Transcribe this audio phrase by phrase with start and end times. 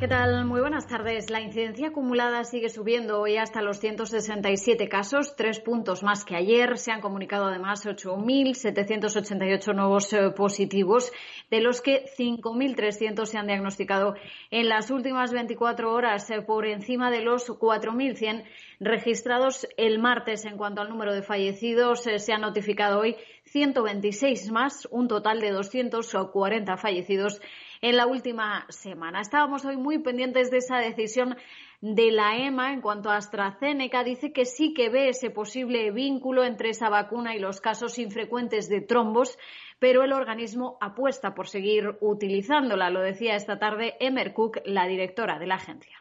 [0.00, 0.46] ¿Qué tal?
[0.46, 1.28] Muy buenas tardes.
[1.28, 6.78] La incidencia acumulada sigue subiendo hoy hasta los 167 casos, tres puntos más que ayer.
[6.78, 11.12] Se han comunicado además 8.788 nuevos eh, positivos,
[11.50, 14.14] de los que 5.300 se han diagnosticado
[14.50, 18.44] en las últimas 24 horas, eh, por encima de los 4.100
[18.80, 20.46] registrados el martes.
[20.46, 25.40] En cuanto al número de fallecidos, eh, se han notificado hoy 126 más, un total
[25.40, 27.42] de 240 fallecidos
[27.80, 29.20] en la última semana.
[29.20, 31.36] Estábamos hoy muy pendientes de esa decisión
[31.80, 34.04] de la EMA en cuanto a AstraZeneca.
[34.04, 38.68] Dice que sí que ve ese posible vínculo entre esa vacuna y los casos infrecuentes
[38.68, 39.38] de trombos,
[39.78, 42.90] pero el organismo apuesta por seguir utilizándola.
[42.90, 45.99] Lo decía esta tarde Emer Cook, la directora de la agencia.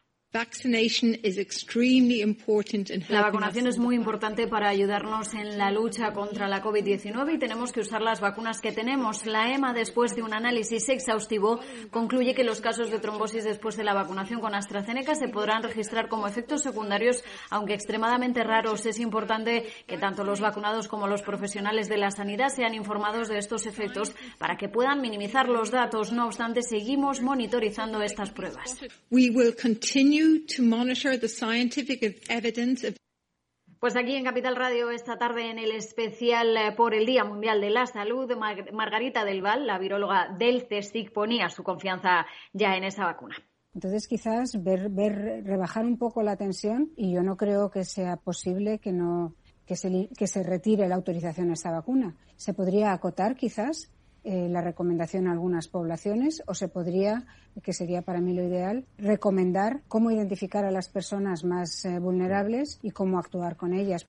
[3.09, 7.71] La vacunación es muy importante para ayudarnos en la lucha contra la COVID-19 y tenemos
[7.71, 9.25] que usar las vacunas que tenemos.
[9.25, 11.59] La EMA, después de un análisis exhaustivo,
[11.89, 16.09] concluye que los casos de trombosis después de la vacunación con AstraZeneca se podrán registrar
[16.09, 18.85] como efectos secundarios, aunque extremadamente raros.
[18.85, 23.39] Es importante que tanto los vacunados como los profesionales de la sanidad sean informados de
[23.39, 26.11] estos efectos para que puedan minimizar los datos.
[26.11, 28.77] No obstante, seguimos monitorizando estas pruebas.
[33.79, 37.61] Pues aquí en Capital Radio esta tarde en el especial eh, por el Día Mundial
[37.61, 38.29] de la Salud,
[38.73, 43.37] Margarita del Val, la viróloga del CSIC, ponía su confianza ya en esa vacuna.
[43.73, 48.17] Entonces, quizás ver, ver, rebajar un poco la tensión y yo no creo que sea
[48.17, 52.17] posible que no que se, que se retire la autorización a esta vacuna.
[52.35, 53.91] Se podría acotar, quizás,
[54.29, 57.25] eh, la recomendación a algunas poblaciones o se podría,
[57.63, 62.77] que sería para mí lo ideal, recomendar cómo identificar a las personas más eh, vulnerables
[62.83, 64.05] y cómo actuar con ellas.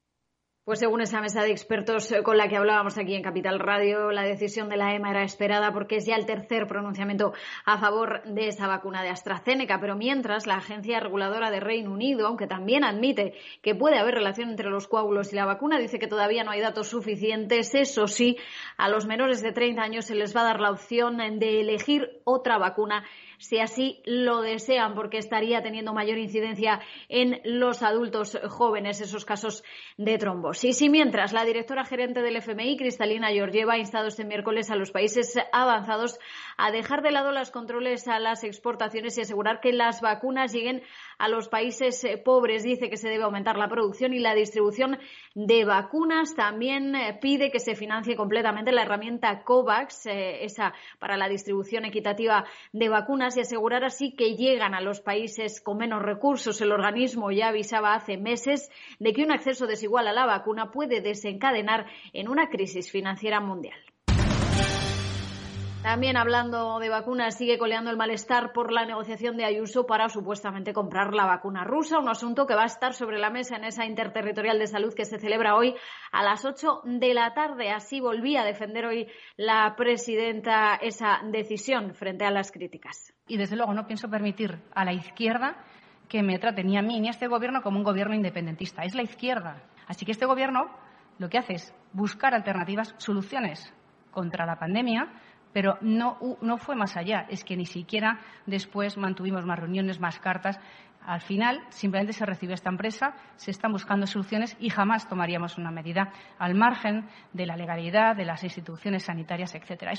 [0.70, 4.12] Pues según esa mesa de expertos eh, con la que hablábamos aquí en Capital Radio,
[4.12, 7.32] la decisión de la EMA era esperada porque es ya el tercer pronunciamiento
[7.64, 9.80] a favor de esa vacuna de AstraZeneca.
[9.80, 14.48] Pero mientras, la agencia reguladora de Reino Unido, aunque también admite que puede haber relación
[14.48, 17.74] entre los coágulos y la vacuna, dice que todavía no hay datos suficientes.
[17.74, 18.36] Eso sí,
[18.76, 22.20] a los menores de 30 años se les va a dar la opción de elegir
[22.22, 23.02] otra vacuna
[23.40, 29.64] si así lo desean, porque estaría teniendo mayor incidencia en los adultos jóvenes esos casos
[29.96, 30.82] de trombosis.
[30.82, 34.90] Y mientras, la directora gerente del FMI, Cristalina Georgieva, ha instado este miércoles a los
[34.90, 36.18] países avanzados
[36.58, 40.82] a dejar de lado los controles a las exportaciones y asegurar que las vacunas lleguen
[41.18, 42.62] a los países eh, pobres.
[42.62, 44.98] Dice que se debe aumentar la producción y la distribución
[45.34, 46.34] de vacunas.
[46.34, 51.86] También eh, pide que se financie completamente la herramienta COVAX, eh, esa para la distribución
[51.86, 56.60] equitativa de vacunas y asegurar así que llegan a los países con menos recursos.
[56.60, 61.00] El organismo ya avisaba hace meses de que un acceso desigual a la vacuna puede
[61.00, 63.89] desencadenar en una crisis financiera mundial.
[65.82, 70.74] También hablando de vacunas, sigue coleando el malestar por la negociación de Ayuso para supuestamente
[70.74, 73.86] comprar la vacuna rusa, un asunto que va a estar sobre la mesa en esa
[73.86, 75.74] interterritorial de salud que se celebra hoy
[76.12, 77.70] a las 8 de la tarde.
[77.70, 79.08] Así volvía a defender hoy
[79.38, 83.14] la presidenta esa decisión frente a las críticas.
[83.26, 85.64] Y desde luego no pienso permitir a la izquierda
[86.10, 88.82] que me trate ni a mí ni a este gobierno como un gobierno independentista.
[88.82, 89.62] Es la izquierda.
[89.86, 90.66] Así que este gobierno
[91.16, 93.72] lo que hace es buscar alternativas, soluciones
[94.10, 95.08] contra la pandemia
[95.52, 96.18] pero no,
[96.58, 100.60] fue más allá, es que ni siquiera después mantuvimos más reuniones, más cartas.
[101.02, 105.70] Al final, simplemente se recibe esta empresa, se están buscando soluciones y jamás tomaríamos una
[105.70, 109.92] medida al margen de la legalidad, de las instituciones sanitarias, etcétera.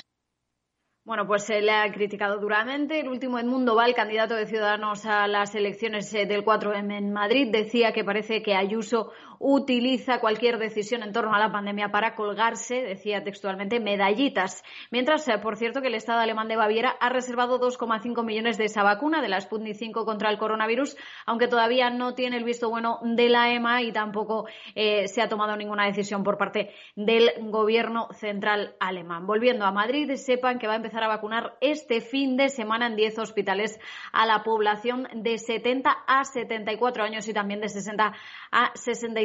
[1.04, 3.00] Bueno, pues se le ha criticado duramente.
[3.00, 7.50] El último Edmundo Val, candidato de Ciudadanos a las elecciones eh, del 4M en Madrid,
[7.52, 9.12] decía que parece que Ayuso
[9.42, 14.64] utiliza cualquier decisión en torno a la pandemia para colgarse, decía textualmente, medallitas.
[14.92, 18.66] Mientras, eh, por cierto, que el Estado alemán de Baviera ha reservado 2,5 millones de
[18.66, 22.70] esa vacuna, de la Sputnik 5 contra el coronavirus, aunque todavía no tiene el visto
[22.70, 27.32] bueno de la EMA y tampoco eh, se ha tomado ninguna decisión por parte del
[27.50, 29.26] gobierno central alemán.
[29.26, 32.96] Volviendo a Madrid, sepan que va a empezar a vacunar este fin de semana en
[32.96, 33.80] 10 hospitales
[34.12, 38.14] a la población de 70 a 74 años y también de 60
[38.52, 38.72] a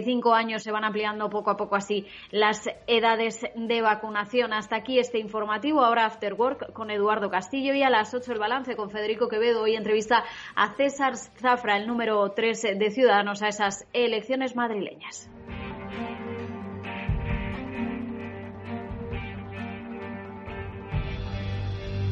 [0.06, 4.53] 65 años se van ampliando poco a poco así las edades de vacunación.
[4.53, 5.85] Hasta aquí este informativo.
[5.85, 9.62] Ahora After Work con Eduardo Castillo y a las 8 el balance con Federico Quevedo.
[9.62, 10.25] Hoy entrevista
[10.55, 15.29] a César Zafra, el número 3 de Ciudadanos, a esas elecciones madrileñas.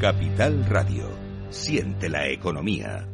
[0.01, 1.09] Capital Radio.
[1.49, 3.14] Siente la economía.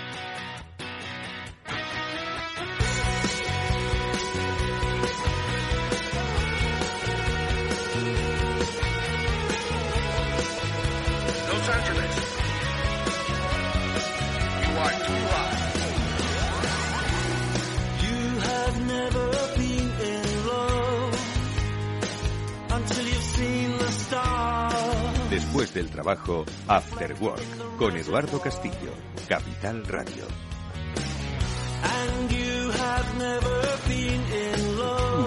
[25.41, 28.93] Después del trabajo, After Work, con Eduardo Castillo,
[29.27, 30.23] Capital Radio.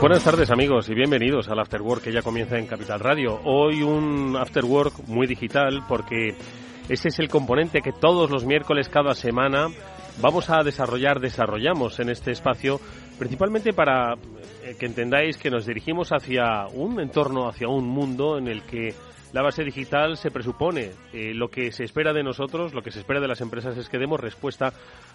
[0.01, 3.41] Buenas tardes amigos y bienvenidos al After Work que ya comienza en Capital Radio.
[3.45, 6.37] Hoy un After Work muy digital porque
[6.89, 9.67] ese es el componente que todos los miércoles cada semana
[10.23, 12.81] vamos a desarrollar, desarrollamos en este espacio,
[13.19, 18.47] principalmente para eh, que entendáis que nos dirigimos hacia un entorno, hacia un mundo en
[18.47, 18.95] el que
[19.35, 20.93] la base digital se presupone.
[21.13, 23.89] Eh, lo que se espera de nosotros, lo que se espera de las empresas es
[23.89, 24.73] que demos respuesta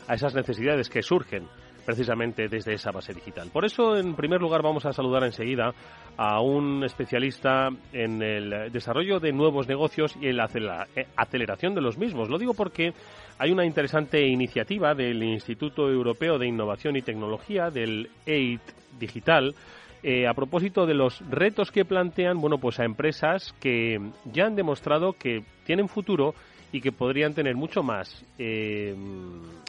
[0.07, 1.47] a esas necesidades que surgen
[1.85, 3.49] precisamente desde esa base digital.
[3.51, 5.73] Por eso, en primer lugar, vamos a saludar enseguida
[6.17, 10.49] a un especialista en el desarrollo de nuevos negocios y en la
[10.97, 12.29] eh, aceleración de los mismos.
[12.29, 12.91] Lo digo porque
[13.37, 18.61] hay una interesante iniciativa del Instituto Europeo de Innovación y Tecnología, del EIT
[18.99, 19.55] Digital,
[20.03, 23.99] eh, a propósito de los retos que plantean, bueno, pues a empresas que
[24.31, 26.33] ya han demostrado que tienen futuro
[26.71, 28.95] y que podrían tener mucho más eh,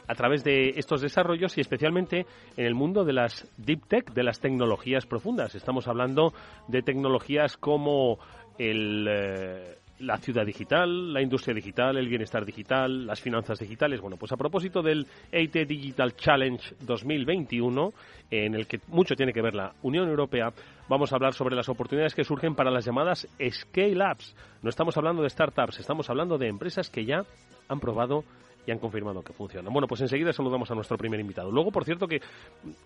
[0.07, 2.25] a través de estos desarrollos y especialmente
[2.57, 5.55] en el mundo de las deep tech, de las tecnologías profundas.
[5.55, 6.33] Estamos hablando
[6.67, 8.19] de tecnologías como
[8.57, 14.01] el, eh, la ciudad digital, la industria digital, el bienestar digital, las finanzas digitales.
[14.01, 17.93] Bueno, pues a propósito del EIT Digital Challenge 2021,
[18.29, 20.51] en el que mucho tiene que ver la Unión Europea,
[20.89, 24.35] vamos a hablar sobre las oportunidades que surgen para las llamadas scale-ups.
[24.61, 27.23] No estamos hablando de startups, estamos hablando de empresas que ya
[27.67, 28.23] han probado
[28.65, 29.71] y han confirmado que funcionan.
[29.73, 31.51] Bueno, pues enseguida saludamos a nuestro primer invitado.
[31.51, 32.21] Luego, por cierto, que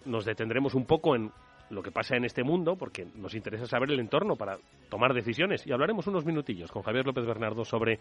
[0.06, 1.32] nos detendremos un poco en
[1.70, 4.58] lo que pasa en este mundo, porque nos interesa saber el entorno para
[4.90, 5.66] tomar decisiones.
[5.66, 8.00] Y hablaremos unos minutillos con Javier López Bernardo sobre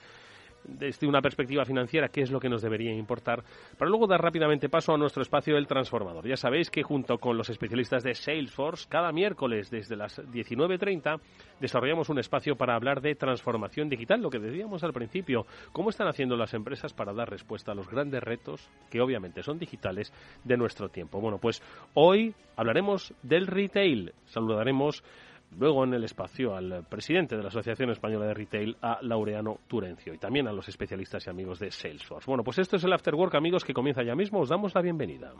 [0.64, 3.42] desde una perspectiva financiera qué es lo que nos debería importar,
[3.78, 6.26] para luego dar rápidamente paso a nuestro espacio El Transformador.
[6.26, 11.20] Ya sabéis que junto con los especialistas de Salesforce, cada miércoles desde las 19.30
[11.60, 16.08] desarrollamos un espacio para hablar de transformación digital, lo que decíamos al principio, cómo están
[16.08, 20.12] haciendo las empresas para dar respuesta a los grandes retos, que obviamente son digitales,
[20.44, 21.20] de nuestro tiempo.
[21.20, 21.62] Bueno, pues
[21.94, 24.12] hoy hablaremos del retail.
[24.26, 25.02] Saludaremos
[25.58, 30.12] Luego en el espacio al presidente de la Asociación Española de Retail, a Laureano Turencio,
[30.12, 32.26] y también a los especialistas y amigos de Salesforce.
[32.26, 34.40] Bueno, pues esto es el After Work, amigos, que comienza ya mismo.
[34.40, 35.32] Os damos la bienvenida.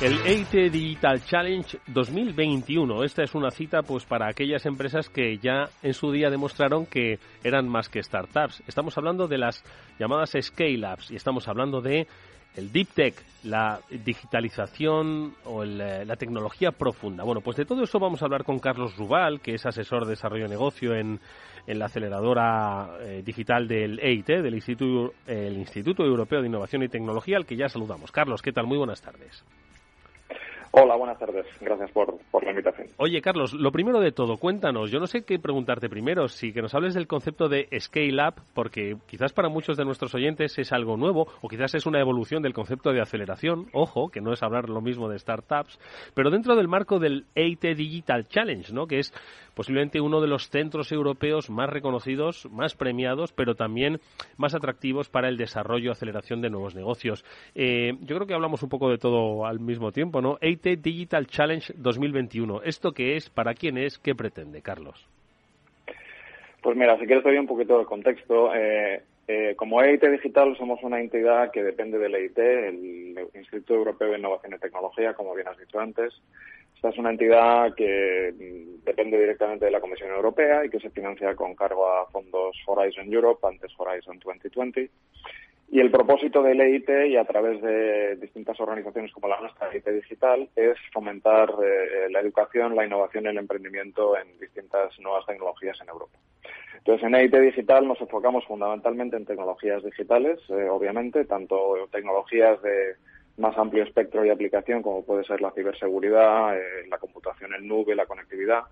[0.00, 3.02] El EIT Digital Challenge 2021.
[3.02, 7.18] Esta es una cita pues para aquellas empresas que ya en su día demostraron que
[7.42, 8.62] eran más que startups.
[8.68, 9.64] Estamos hablando de las
[9.98, 12.06] llamadas scale-ups y estamos hablando de
[12.54, 17.24] el deep tech, la digitalización o eh, la tecnología profunda.
[17.24, 20.10] Bueno, pues de todo eso vamos a hablar con Carlos Rubal, que es asesor de
[20.10, 21.18] desarrollo de negocio en,
[21.66, 26.88] en la aceleradora eh, digital del EIT, del Instituto, el Instituto Europeo de Innovación y
[26.88, 28.12] Tecnología, al que ya saludamos.
[28.12, 28.68] Carlos, ¿qué tal?
[28.68, 29.44] Muy buenas tardes.
[30.70, 31.46] Hola, buenas tardes.
[31.60, 32.88] Gracias por, la invitación.
[32.98, 34.90] Oye, Carlos, lo primero de todo, cuéntanos.
[34.90, 38.42] Yo no sé qué preguntarte primero, si que nos hables del concepto de Scale Up,
[38.54, 42.42] porque quizás para muchos de nuestros oyentes es algo nuevo, o quizás es una evolución
[42.42, 43.68] del concepto de aceleración.
[43.72, 45.78] Ojo, que no es hablar lo mismo de startups,
[46.14, 48.86] pero dentro del marco del EIT Digital Challenge, ¿no?
[48.86, 49.12] Que es
[49.58, 54.00] posiblemente uno de los centros europeos más reconocidos, más premiados, pero también
[54.36, 57.24] más atractivos para el desarrollo y aceleración de nuevos negocios.
[57.56, 60.38] Eh, yo creo que hablamos un poco de todo al mismo tiempo, ¿no?
[60.62, 62.62] Digital Challenge 2021.
[62.62, 63.30] ¿Esto qué es?
[63.30, 63.98] ¿Para quién es?
[63.98, 65.06] ¿Qué pretende, Carlos?
[66.62, 68.54] Pues mira, si quieres doy un poquito de contexto.
[68.54, 74.10] Eh, eh, como EIT Digital somos una entidad que depende del EIT, el Instituto Europeo
[74.10, 76.14] de Innovación y Tecnología, como bien has dicho antes.
[76.74, 80.90] Esta es una entidad que mm, depende directamente de la Comisión Europea y que se
[80.90, 84.88] financia con cargo a fondos Horizon Europe, antes Horizon 2020.
[85.70, 89.86] Y el propósito del EIT y a través de distintas organizaciones como la nuestra, EIT
[89.86, 95.78] Digital, es fomentar eh, la educación, la innovación y el emprendimiento en distintas nuevas tecnologías
[95.82, 96.18] en Europa.
[96.78, 102.94] Entonces, en EIT Digital nos enfocamos fundamentalmente en tecnologías digitales, eh, obviamente, tanto tecnologías de
[103.36, 107.94] más amplio espectro de aplicación, como puede ser la ciberseguridad, eh, la computación en nube,
[107.94, 108.62] la conectividad,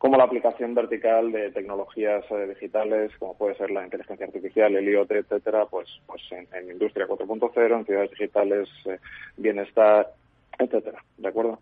[0.00, 4.88] como la aplicación vertical de tecnologías eh, digitales, como puede ser la inteligencia artificial, el
[4.88, 8.98] IoT, etcétera, pues, pues en, industria 4.0, en ciudades digitales, eh,
[9.36, 10.10] bienestar,
[10.58, 11.58] etcétera, ¿de acuerdo?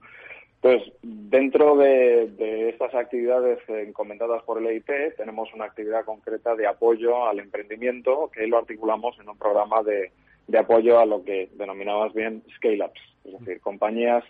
[0.63, 7.27] Entonces, dentro de, estas actividades encomendadas por el EIT, tenemos una actividad concreta de apoyo
[7.27, 10.13] al emprendimiento que lo articulamos en un programa de,
[10.47, 14.23] de apoyo a lo que denominamos bien scale-ups, es decir, compañías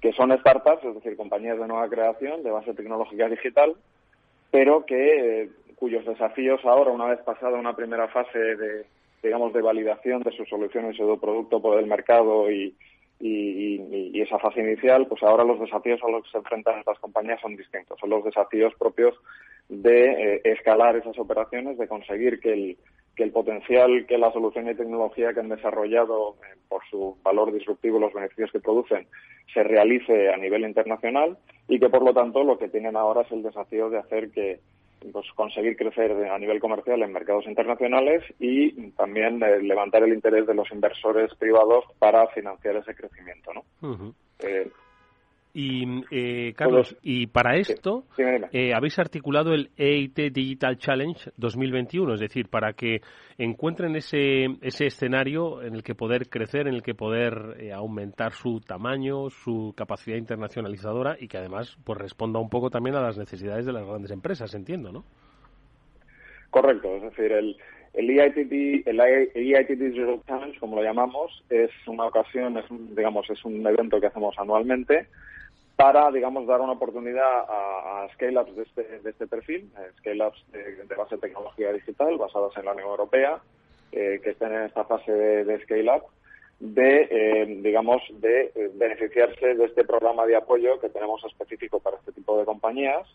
[0.00, 3.74] que son startups, es decir, compañías de nueva creación, de base tecnológica digital,
[4.50, 8.86] pero que eh, cuyos desafíos ahora, una vez pasada una primera fase de,
[9.22, 12.74] digamos, de validación de sus soluciones y su producto por el mercado y,
[13.20, 17.40] y, esa fase inicial, pues ahora los desafíos a los que se enfrentan estas compañías
[17.40, 17.98] son distintos.
[18.00, 19.14] Son los desafíos propios
[19.68, 22.76] de eh, escalar esas operaciones, de conseguir que el,
[23.16, 27.52] que el potencial que la solución y tecnología que han desarrollado eh, por su valor
[27.52, 29.06] disruptivo, los beneficios que producen,
[29.52, 33.32] se realice a nivel internacional y que, por lo tanto, lo que tienen ahora es
[33.32, 34.60] el desafío de hacer que
[35.12, 40.46] pues, conseguir crecer a nivel comercial en mercados internacionales y también eh, levantar el interés
[40.46, 43.52] de los inversores privados para financiar ese crecimiento.
[43.54, 43.64] ¿no?
[45.58, 52.20] Y, eh, Carlos, y para esto eh, habéis articulado el EIT Digital Challenge 2021, es
[52.20, 53.00] decir, para que
[53.38, 58.34] encuentren ese, ese escenario en el que poder crecer, en el que poder eh, aumentar
[58.34, 63.16] su tamaño, su capacidad internacionalizadora y que además pues responda un poco también a las
[63.16, 65.04] necesidades de las grandes empresas, entiendo, ¿no?
[66.50, 67.56] Correcto, es decir, el,
[67.94, 73.42] el EITT, el EITT Digital Challenge, como lo llamamos, es una ocasión, es digamos, es
[73.42, 75.08] un evento que hacemos anualmente
[75.76, 80.94] para, digamos, dar una oportunidad a, scale-ups de este, de este perfil, eh, scale-ups de,
[80.96, 83.38] base de tecnología digital basadas en la Unión Europea,
[83.92, 86.04] eh, que estén en esta fase de, scale-up,
[86.60, 92.12] de, eh, digamos, de beneficiarse de este programa de apoyo que tenemos específico para este
[92.12, 93.06] tipo de compañías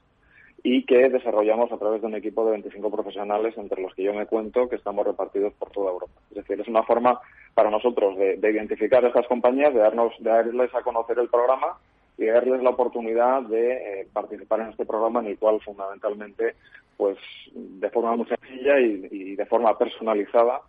[0.64, 4.14] y que desarrollamos a través de un equipo de 25 profesionales, entre los que yo
[4.14, 6.14] me cuento, que estamos repartidos por toda Europa.
[6.30, 7.20] Es decir, es una forma
[7.56, 11.30] para nosotros de, de identificar a estas compañías, de, darnos, de darles a conocer el
[11.30, 11.80] programa
[12.18, 16.56] y darles la oportunidad de eh, participar en este programa en el cual fundamentalmente
[16.98, 17.18] pues
[17.54, 20.62] de forma muy sencilla y, de forma personalizada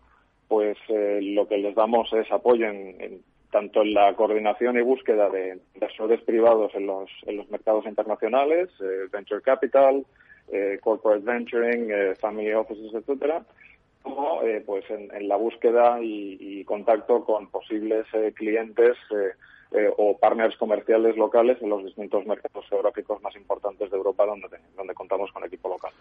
[0.48, 5.28] pues eh, lo que les damos es apoyo en, tanto en la coordinación y búsqueda
[5.28, 10.04] de inversores privados en los, en los mercados internacionales, eh, venture capital,
[10.82, 13.42] corporate venturing, family offices, etcétera,
[14.02, 18.98] como pues en, la búsqueda y, y, contacto con posibles clientes
[19.74, 24.48] eh, o partners comerciales locales en los distintos mercados geográficos más importantes de Europa donde,
[24.76, 25.92] donde contamos con equipo local.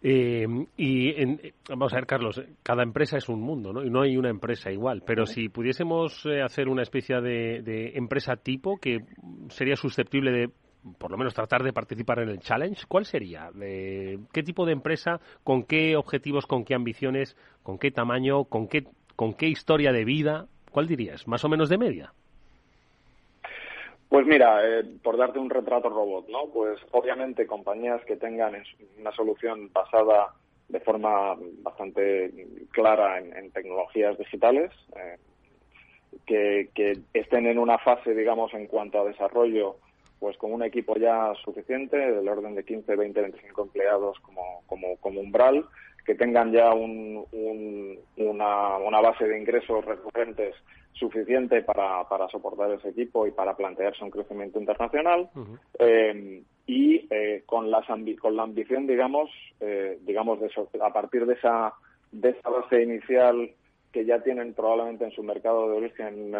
[0.00, 0.46] Eh,
[0.76, 3.84] y en, vamos a ver, Carlos, cada empresa es un mundo, ¿no?
[3.84, 5.02] Y no hay una empresa igual.
[5.04, 9.00] Pero si pudiésemos eh, hacer una especie de, de, empresa tipo que
[9.48, 10.50] sería susceptible de,
[10.98, 13.50] por lo menos, tratar de participar en el challenge, ¿cuál sería?
[13.58, 15.20] ¿Qué tipo de empresa?
[15.42, 16.46] ¿Con qué objetivos?
[16.46, 17.36] ¿Con qué ambiciones?
[17.64, 18.44] ¿Con qué tamaño?
[18.44, 18.84] ¿Con qué,
[19.16, 20.46] con qué historia de vida?
[20.70, 21.26] ¿Cuál dirías?
[21.26, 22.12] ¿Más o menos de media?
[24.08, 26.46] Pues mira, eh, por darte un retrato robot, ¿no?
[26.46, 28.54] Pues obviamente compañías que tengan
[28.98, 30.34] una solución basada
[30.68, 32.32] de forma bastante
[32.72, 35.16] clara en, tecnologías digitales, eh,
[36.26, 39.76] que, que, estén en una fase, digamos, en cuanto a desarrollo,
[40.18, 44.96] pues con un equipo ya suficiente, del orden de 15, 20, 25 empleados como, como,
[44.96, 45.64] como umbral,
[46.08, 47.22] que tengan ya un,
[48.16, 50.54] una, una base de ingresos recurrentes
[50.94, 55.28] suficiente para, para soportar ese equipo y para plantearse un crecimiento internacional
[55.78, 57.84] eh, y eh, con, las
[58.22, 59.28] con la ambición, digamos,
[59.60, 60.50] eh, digamos de
[60.80, 61.74] a partir de esa,
[62.10, 63.50] de esa base inicial
[63.92, 66.32] que ya tienen probablemente en su mercado de origen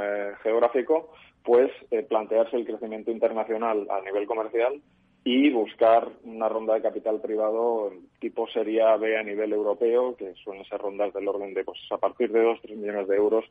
[0.42, 1.12] geográfico,
[1.44, 1.70] pues
[2.08, 4.80] plantearse el crecimiento internacional a nivel comercial
[5.30, 10.64] y buscar una ronda de capital privado tipo Sería B a nivel europeo, que suelen
[10.64, 13.44] ser rondas del orden de pues a partir de 2-3 millones de euros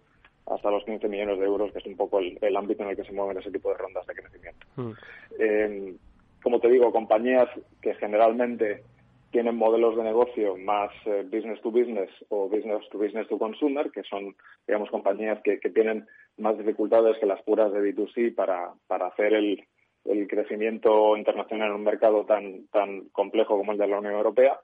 [0.47, 3.03] hasta los 15 millones de euros, que es un poco el, ámbito en el que
[3.03, 4.65] se mueven ese tipo de rondas de crecimiento.
[4.75, 4.91] Mm.
[5.37, 5.93] Eh,
[6.41, 7.47] como te digo, compañías
[7.79, 8.81] que generalmente
[9.29, 13.91] tienen modelos de negocio más eh, business to business o business to business to consumer,
[13.91, 16.07] que son, digamos, compañías que, tienen
[16.39, 19.63] más dificultades que las puras de B2C para, para hacer el,
[20.07, 24.59] el crecimiento internacional en un mercado tan, tan complejo como el de la Unión Europea.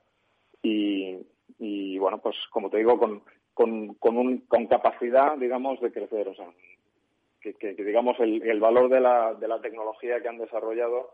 [0.61, 3.23] Y, bueno, pues como te digo, con,
[3.53, 6.27] con, con, un, con capacidad, digamos, de crecer.
[6.27, 6.47] O sea,
[7.41, 11.11] que, que, digamos, el, el, valor de la, de la tecnología que han desarrollado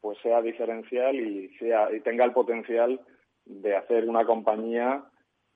[0.00, 3.00] pues sea diferencial y, sea, y tenga el potencial
[3.44, 5.04] de hacer una compañía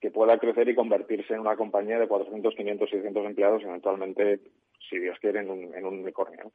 [0.01, 4.41] que pueda crecer y convertirse en una compañía de 400, 500, 600 empleados eventualmente
[4.89, 6.51] si Dios quiere, en un, en un unicornio.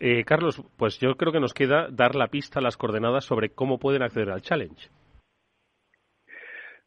[0.00, 3.78] Eh, Carlos, pues yo creo que nos queda dar la pista, las coordenadas sobre cómo
[3.78, 4.88] pueden acceder al challenge.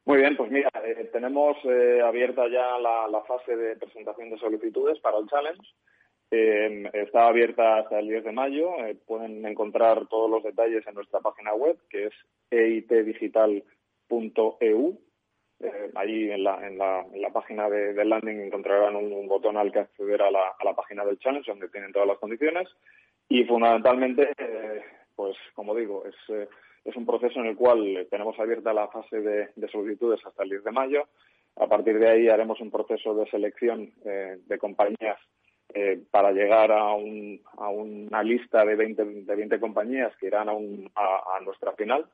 [0.06, 5.00] Muy bien, pues mira, eh, tenemos eh, abierta ya la, fase de presentación de solicitudes
[5.00, 5.68] para el challenge.
[6.30, 8.72] está abierta hasta el 10 de mayo.
[9.08, 12.14] pueden encontrar todos los detalles en nuestra página web, que es
[12.52, 13.64] eitdigital.eu.
[15.96, 19.80] allí en la, en, la, en la, página de, landing encontrarán un, botón al que
[19.80, 22.68] acceder a la, a la, página del challenge, donde tienen todas las condiciones.
[23.30, 24.30] Y fundamentalmente,
[25.16, 26.48] pues como digo, es
[26.86, 30.64] es un proceso en el cual tenemos abierta la fase de, solicitudes hasta el 10
[30.64, 31.08] de mayo.
[31.56, 35.18] A partir de ahí haremos un proceso de selección eh, de compañías
[35.74, 41.72] eh, para llegar a, una lista de 20, de 20 compañías que irán a, nuestra
[41.74, 42.06] final,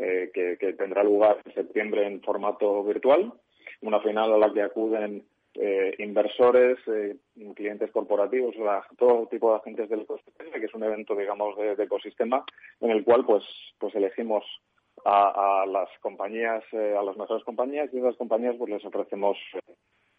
[0.00, 3.32] eh, que, tendrá lugar en septiembre en formato virtual.
[3.80, 5.24] Una final a la que acuden
[5.54, 7.16] eh, inversores, eh,
[7.56, 8.54] clientes corporativos,
[8.96, 12.44] todo tipo de agentes del ecosistema, que es un evento, digamos, de, ecosistema
[12.80, 13.44] en el cual, pues,
[13.78, 14.44] pues elegimos
[15.04, 19.36] a, las compañías, eh, a las mejores compañías y a esas compañías, pues les ofrecemos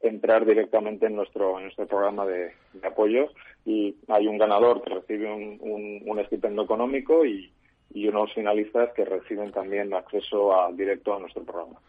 [0.02, 2.52] entrar directamente en nuestro, en nuestro programa de,
[2.84, 3.30] apoyo
[3.66, 7.52] y hay un ganador que recibe un, un, un estipendo económico y,
[7.94, 11.80] y unos finalistas que reciben también acceso a, directo a nuestro programa.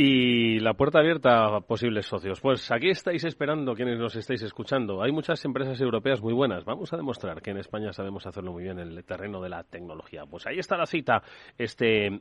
[0.00, 2.40] Y la puerta abierta a posibles socios.
[2.40, 5.02] Pues aquí estáis esperando quienes nos estáis escuchando.
[5.02, 6.64] Hay muchas empresas europeas muy buenas.
[6.64, 9.64] Vamos a demostrar que en España sabemos hacerlo muy bien en el terreno de la
[9.64, 10.24] tecnología.
[10.24, 11.22] Pues ahí está la cita,
[11.56, 12.20] este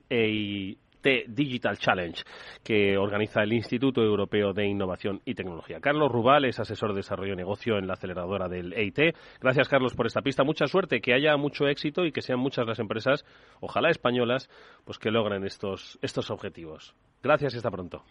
[1.27, 2.21] Digital Challenge
[2.63, 5.79] que organiza el Instituto Europeo de Innovación y Tecnología.
[5.79, 9.15] Carlos Rubal es asesor de desarrollo de negocio en la aceleradora del EIT.
[9.39, 10.43] Gracias, Carlos, por esta pista.
[10.43, 13.25] Mucha suerte, que haya mucho éxito y que sean muchas las empresas,
[13.59, 14.49] ojalá españolas,
[14.85, 16.95] pues que logren estos, estos objetivos.
[17.23, 18.03] Gracias y hasta pronto.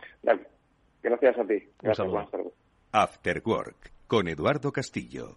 [1.02, 1.62] Gracias a ti.
[1.80, 2.08] Gracias,
[2.92, 5.36] After Work con Eduardo Castillo.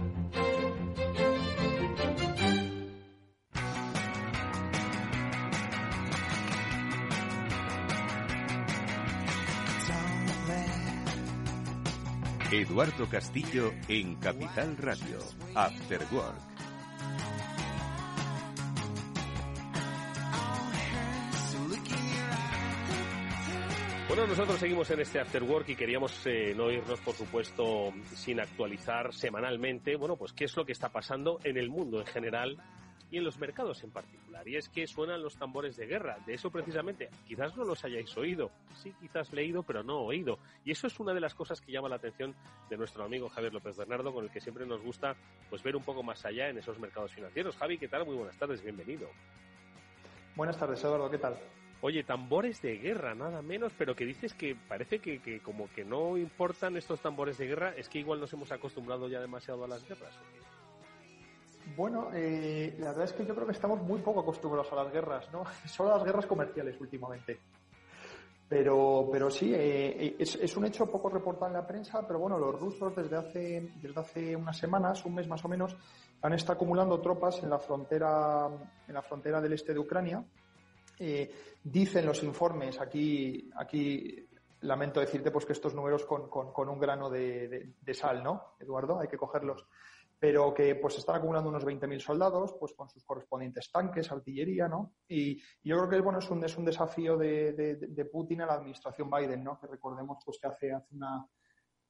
[12.51, 15.19] Eduardo Castillo en Capital Radio,
[15.55, 16.35] After Work.
[24.09, 28.41] Bueno, nosotros seguimos en este After Work y queríamos eh, no irnos, por supuesto, sin
[28.41, 32.57] actualizar semanalmente, bueno, pues qué es lo que está pasando en el mundo en general
[33.11, 34.47] y en los mercados en particular.
[34.47, 36.17] Y es que suenan los tambores de guerra.
[36.25, 38.49] De eso precisamente, quizás no los hayáis oído.
[38.81, 40.39] Sí, quizás leído, pero no oído.
[40.63, 42.33] Y eso es una de las cosas que llama la atención
[42.69, 45.15] de nuestro amigo Javier López Bernardo, con el que siempre nos gusta
[45.49, 47.57] pues ver un poco más allá en esos mercados financieros.
[47.57, 48.05] Javi, ¿qué tal?
[48.05, 49.09] Muy buenas tardes, bienvenido.
[50.35, 51.37] Buenas tardes, Eduardo, ¿qué tal?
[51.81, 55.83] Oye, tambores de guerra, nada menos, pero que dices que parece que, que, como que
[55.83, 59.67] no importan estos tambores de guerra, es que igual nos hemos acostumbrado ya demasiado a
[59.67, 60.15] las guerras.
[61.81, 64.93] Bueno, eh, la verdad es que yo creo que estamos muy poco acostumbrados a las
[64.93, 65.43] guerras, ¿no?
[65.65, 67.39] Solo a las guerras comerciales últimamente.
[68.47, 72.59] Pero, pero sí, eh, es, un hecho poco reportado en la prensa, pero bueno, los
[72.59, 75.75] rusos desde hace, desde hace unas semanas, un mes más o menos,
[76.21, 78.47] han estado acumulando tropas en la frontera,
[78.87, 80.23] en la frontera del este de Ucrania.
[80.99, 81.31] Eh,
[81.63, 84.27] dicen los informes, aquí, aquí
[84.61, 88.99] lamento decirte pues que estos números con, con, un grano de, sal, ¿no, Eduardo?
[88.99, 89.65] Hay que cogerlos
[90.21, 94.93] pero que pues están acumulando unos 20.000 soldados, pues con sus correspondientes tanques, artillería, ¿no?
[95.07, 98.53] Y, yo creo que bueno, es un, es un desafío de, de, Putin a la
[98.53, 99.59] administración Biden, ¿no?
[99.59, 101.27] Que recordemos pues que hace, hace una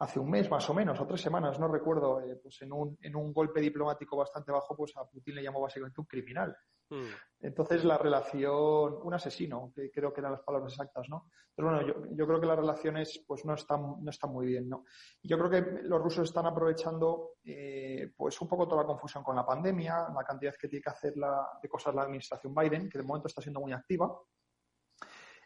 [0.02, 2.98] hace un mes más o menos, o tres semanas, no recuerdo, eh, pues en un,
[3.02, 6.58] en un golpe diplomático bastante bajo, pues a Putin le llamó básicamente un criminal.
[6.90, 7.06] Mm.
[7.42, 11.30] Entonces la relación, un asesino, que creo que eran las palabras exactas, ¿no?
[11.56, 14.68] Pero bueno, yo, yo, creo que las relaciones pues no están, no están muy bien,
[14.68, 14.86] ¿no?
[15.22, 19.36] yo creo que los rusos están aprovechando eh, pues un poco toda la confusión con
[19.36, 22.98] la pandemia, la cantidad que tiene que hacer la, de cosas la administración Biden, que
[22.98, 24.12] de momento está siendo muy activa.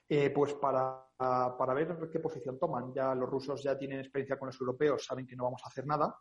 [0.07, 2.93] Eh, pues para, para ver qué posición toman.
[2.93, 5.85] Ya los rusos ya tienen experiencia con los europeos, saben que no vamos a hacer
[5.85, 6.15] nada,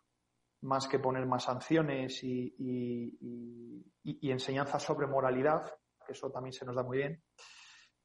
[0.61, 5.71] más que poner más sanciones y, y, enseñanzas sobre moralidad,
[6.07, 7.23] eso también se nos da muy bien.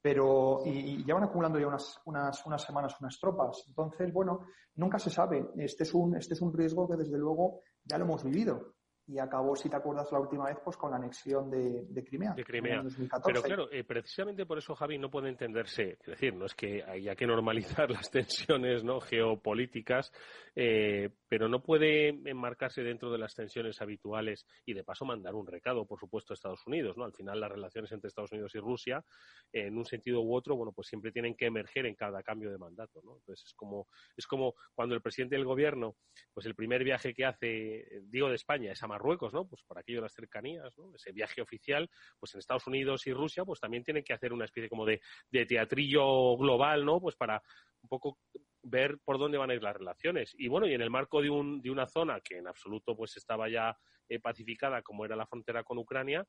[0.02, 3.64] Pero, y, ya van acumulando ya unas, unas, unas semanas unas tropas.
[3.68, 5.50] Entonces, bueno, nunca se sabe.
[5.56, 8.74] Este es un, este es un riesgo que desde luego ya lo hemos vivido
[9.10, 12.32] y acabó, si te acuerdas, la última vez, pues con la anexión de, Crimea.
[12.32, 12.82] De Crimea.
[13.24, 16.84] Pero claro, eh, precisamente por eso, Javi, no puede entenderse, es decir, no es que
[16.84, 20.12] haya que normalizar las tensiones no geopolíticas,
[20.54, 25.46] eh, pero no puede enmarcarse dentro de las tensiones habituales y de paso mandar un
[25.46, 27.04] recado, por supuesto, a Estados Unidos, ¿no?
[27.04, 29.04] Al final las relaciones entre Estados Unidos y Rusia,
[29.52, 32.58] en un sentido u otro, bueno, pues siempre tienen que emerger en cada cambio de
[32.58, 33.16] mandato, ¿no?
[33.16, 35.96] Entonces es como, es como cuando el presidente del gobierno,
[36.32, 38.99] pues el primer viaje que hace, digo de España, es a Marruecos,
[39.32, 39.46] ¿no?
[39.46, 40.94] Pues por aquello de las cercanías, ¿no?
[40.94, 44.44] Ese viaje oficial, pues en Estados Unidos y Rusia, pues también tienen que hacer una
[44.44, 47.00] especie como de, de teatrillo global, ¿no?
[47.00, 47.42] Pues para
[47.82, 48.18] un poco
[48.62, 50.34] ver por dónde van a ir las relaciones.
[50.38, 53.16] Y bueno, y en el marco de, un, de una zona que en absoluto pues
[53.16, 53.76] estaba ya
[54.08, 56.26] eh, pacificada como era la frontera con Ucrania,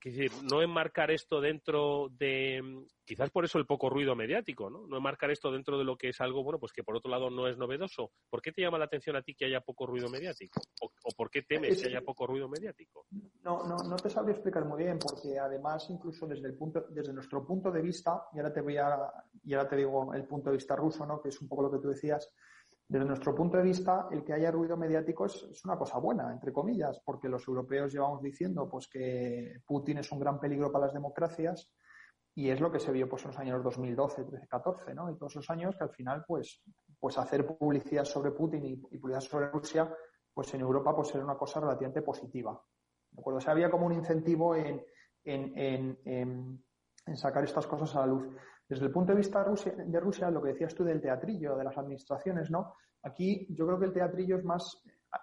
[0.00, 2.62] decir, no enmarcar esto dentro de,
[3.04, 4.86] quizás por eso el poco ruido mediático, ¿no?
[4.86, 7.30] No enmarcar esto dentro de lo que es algo, bueno, pues que por otro lado
[7.30, 8.12] no es novedoso.
[8.30, 10.60] ¿Por qué te llama la atención a ti que haya poco ruido mediático?
[10.80, 13.06] ¿O, por qué temes que haya poco ruido mediático?
[13.42, 17.12] No, no, no te sabría explicar muy bien, porque además incluso desde el punto, desde
[17.12, 18.96] nuestro punto de vista, y ahora te voy a,
[19.44, 21.20] y ahora te digo el punto de vista ruso, ¿no?
[21.20, 22.32] Que es un poco lo que tú decías,
[22.88, 26.54] desde nuestro punto de vista, el que haya ruido mediático es, una cosa buena, entre
[26.54, 30.94] comillas, porque los europeos llevamos diciendo pues que Putin es un gran peligro para las
[30.94, 31.70] democracias
[32.34, 35.10] y es lo que se vio pues en los años 2012, 13, 14, ¿no?
[35.10, 36.62] Y todos esos años que al final pues
[36.98, 39.94] pues hacer publicidad sobre Putin y, publicidad sobre Rusia
[40.32, 42.58] pues en Europa pues era una cosa relativamente positiva.
[43.10, 43.38] ¿De acuerdo?
[43.38, 44.82] O sea, había como un incentivo en,
[45.24, 45.52] en,
[46.04, 46.64] en,
[47.04, 48.28] en sacar estas cosas a la luz.
[48.68, 51.78] Desde el punto de vista de Rusia, lo que decías tú del teatrillo, de las
[51.78, 52.74] administraciones, ¿no?
[53.02, 54.82] Aquí yo creo que el teatrillo es más,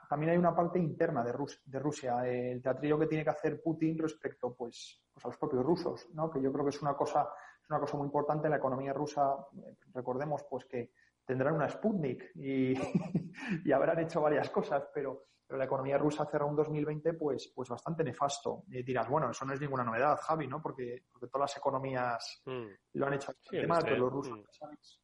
[0.09, 1.31] también hay una parte interna de,
[1.79, 6.07] Rusia, el teatrillo que tiene que hacer Putin respecto, pues, pues a los propios rusos,
[6.13, 6.31] ¿no?
[6.31, 7.29] Que yo creo que es una cosa,
[7.61, 9.35] es una cosa muy importante en la economía rusa.
[9.93, 10.91] Recordemos, pues, que
[11.23, 12.73] tendrán una Sputnik y
[13.71, 18.03] habrán hecho varias cosas, pero, pero la economía rusa cerró un 2020 pues, pues bastante
[18.03, 18.63] nefasto.
[18.67, 20.61] Y dirás, bueno, eso no es ninguna novedad, Javi, ¿no?
[20.61, 22.65] Porque, porque todas las economías mm.
[22.93, 25.01] lo han hecho bastante mal, pero los rusos, ¿sabes?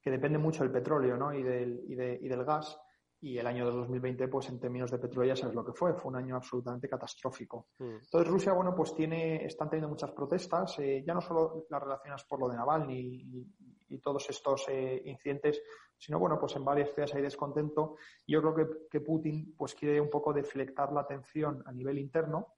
[0.00, 1.32] Que depende mucho del petróleo, ¿no?
[1.34, 2.78] Y del, y, de, y del gas
[3.22, 6.10] y el año 2020, pues en términos de petróleo ya sabes lo que fue, fue
[6.10, 7.68] un año absolutamente catastrófico.
[7.78, 7.96] Mm.
[8.02, 12.24] Entonces Rusia, bueno, pues tiene, están teniendo muchas protestas, eh, ya no solo las relaciones
[12.24, 13.46] por lo de Navalny y,
[13.90, 15.62] y todos estos eh, incidentes,
[15.98, 17.96] sino bueno, pues en varias ciudades hay descontento.
[18.26, 21.98] Y yo creo que, que Putin pues quiere un poco deflectar la atención a nivel
[21.98, 22.54] interno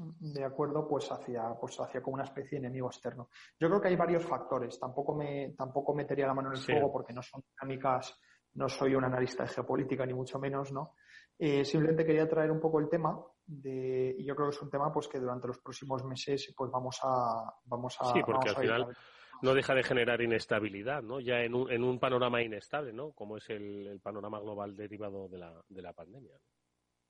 [0.00, 3.88] de acuerdo pues hacia pues hacia como una especie de enemigo externo yo creo que
[3.88, 7.42] hay varios factores tampoco me tampoco metería la mano en el fuego porque no son
[7.42, 8.16] dinámicas
[8.54, 10.94] no soy un analista de geopolítica ni mucho menos, ¿no?
[11.38, 14.70] Eh, simplemente quería traer un poco el tema de, y yo creo que es un
[14.70, 18.12] tema pues que durante los próximos meses pues vamos a, vamos a.
[18.12, 18.96] Sí, porque al final
[19.42, 21.20] no deja de generar inestabilidad, ¿no?
[21.20, 23.12] Ya en un, en un panorama inestable, ¿no?
[23.12, 26.38] Como es el, el panorama global derivado de la, de la pandemia.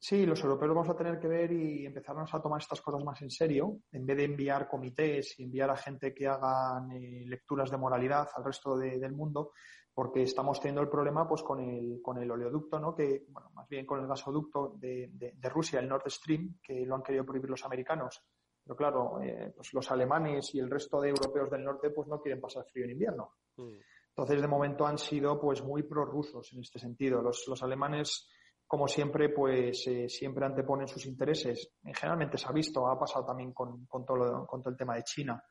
[0.01, 3.21] Sí, los europeos vamos a tener que ver y empezarnos a tomar estas cosas más
[3.21, 7.69] en serio, en vez de enviar comités y enviar a gente que hagan eh, lecturas
[7.69, 9.51] de moralidad al resto del mundo,
[9.93, 12.95] porque estamos teniendo el problema pues con el, con el oleoducto, ¿no?
[12.95, 16.95] Que, bueno, más bien con el gasoducto de, de, Rusia, el Nord Stream, que lo
[16.95, 18.23] han querido prohibir los americanos.
[18.69, 22.21] Pero claro, eh, pues los alemanes y el resto de europeos del norte pues no
[22.21, 23.37] quieren pasar frío en invierno.
[23.57, 23.79] Mm.
[24.11, 27.23] Entonces, de momento han sido pues muy prorrusos en este sentido.
[27.23, 28.29] Los, los alemanes
[28.67, 31.71] como siempre, pues eh, siempre anteponen sus intereses.
[31.83, 35.05] Generalmente se ha visto, ha pasado también con, con, todo, con todo el tema de
[35.05, 35.43] China.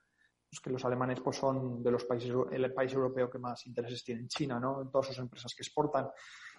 [0.47, 4.03] Pues que los alemanes pues son de los países, el país europeo que más intereses
[4.03, 4.83] tiene en China, ¿no?
[4.83, 6.07] En todas sus empresas que exportan.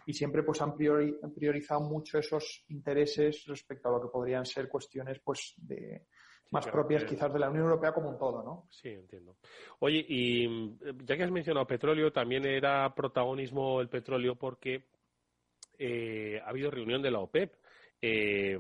[0.07, 5.21] Y siempre pues han, priorizado mucho esos intereses respecto a lo que podrían ser cuestiones
[5.25, 6.09] pues de
[6.51, 8.67] más propias quizás de la Unión Europea como un todo, ¿no?
[8.71, 9.37] Sí, entiendo.
[9.81, 14.87] Oye, y ya que has mencionado petróleo, también era protagonismo el petróleo porque
[15.79, 17.55] eh, ha habido reunión de la OPEP.
[18.01, 18.59] Eh,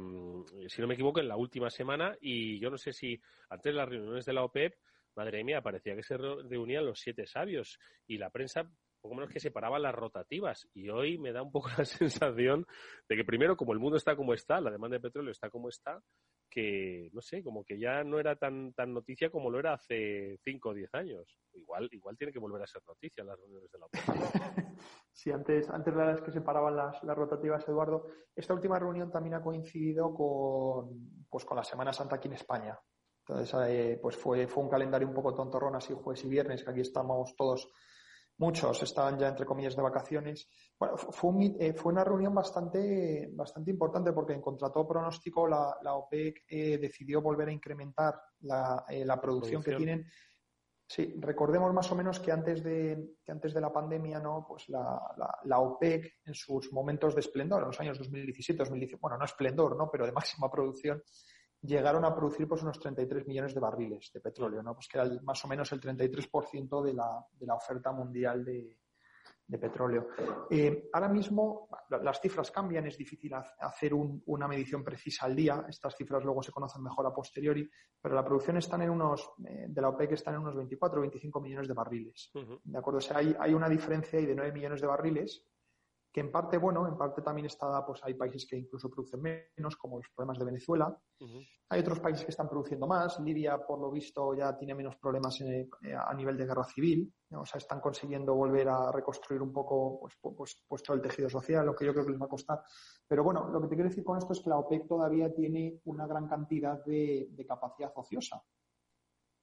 [0.66, 3.78] si no me equivoco, en la última semana y yo no sé si antes de
[3.78, 4.74] las reuniones de la OPEP,
[5.14, 8.68] madre mía, parecía que se reunían los siete sabios y la prensa
[9.00, 12.66] poco menos que separaba las rotativas y hoy me da un poco la sensación
[13.08, 15.68] de que primero como el mundo está como está, la demanda de petróleo está como
[15.68, 16.02] está,
[16.48, 20.38] que no sé, como que ya no era tan tan noticia como lo era hace
[20.44, 21.38] cinco o diez años.
[21.52, 24.02] Igual igual tiene que volver a ser noticia las reuniones de la OPEP.
[25.18, 28.06] Sí, antes, antes de las que separaban las, las rotativas, Eduardo.
[28.36, 32.78] Esta última reunión también ha coincidido con, pues, con la Semana Santa aquí en España.
[33.26, 36.70] Entonces, eh, pues fue, fue un calendario un poco tontorrón, así jueves y viernes, que
[36.70, 37.68] aquí estamos todos,
[38.38, 40.48] muchos estaban ya entre comillas de vacaciones.
[40.78, 45.76] Bueno, fue, eh, fue una reunión bastante, bastante importante porque en contra todo pronóstico la,
[45.82, 50.06] la OPEC eh, decidió volver a incrementar la, la producción, que tienen.
[50.90, 54.46] Sí, recordemos más o menos que antes de, que antes de la pandemia, ¿no?
[54.48, 58.98] Pues la, la, la, OPEC en sus momentos de esplendor, en los años 2017, 2018,
[58.98, 59.90] bueno, no esplendor, ¿no?
[59.90, 61.02] Pero de máxima producción,
[61.62, 64.74] llegaron a producir pues unos 33 millones de barriles de petróleo, ¿no?
[64.74, 68.78] Pues que era más o menos el 33% de la, de la oferta mundial de,
[69.48, 70.08] de petróleo.
[70.50, 71.68] Eh, ahora mismo
[72.02, 75.64] las cifras cambian, es difícil hacer un, una medición precisa al día.
[75.68, 77.68] Estas cifras luego se conocen mejor a posteriori,
[78.00, 81.00] pero la producción están en unos, eh, de la OPEC están en unos 24 o
[81.00, 82.30] 25 millones de barriles.
[82.62, 82.98] ¿De acuerdo?
[82.98, 85.42] O sea, hay, hay una diferencia ahí de 9 millones de barriles
[86.18, 89.76] que en parte, bueno, en parte también está, pues hay países que incluso producen menos,
[89.76, 91.00] como los problemas de Venezuela.
[91.68, 93.20] Hay otros países que están produciendo más.
[93.20, 97.14] Libia, por lo visto, ya tiene menos problemas eh, a nivel de guerra civil.
[97.30, 101.30] O sea, están consiguiendo volver a reconstruir un poco, pues, pues, pues, todo el tejido
[101.30, 102.64] social, lo que yo creo que les va a costar.
[103.06, 105.80] Pero bueno, lo que te quiero decir con esto es que la OPEC todavía tiene
[105.84, 108.42] una gran cantidad de, de capacidad ociosa.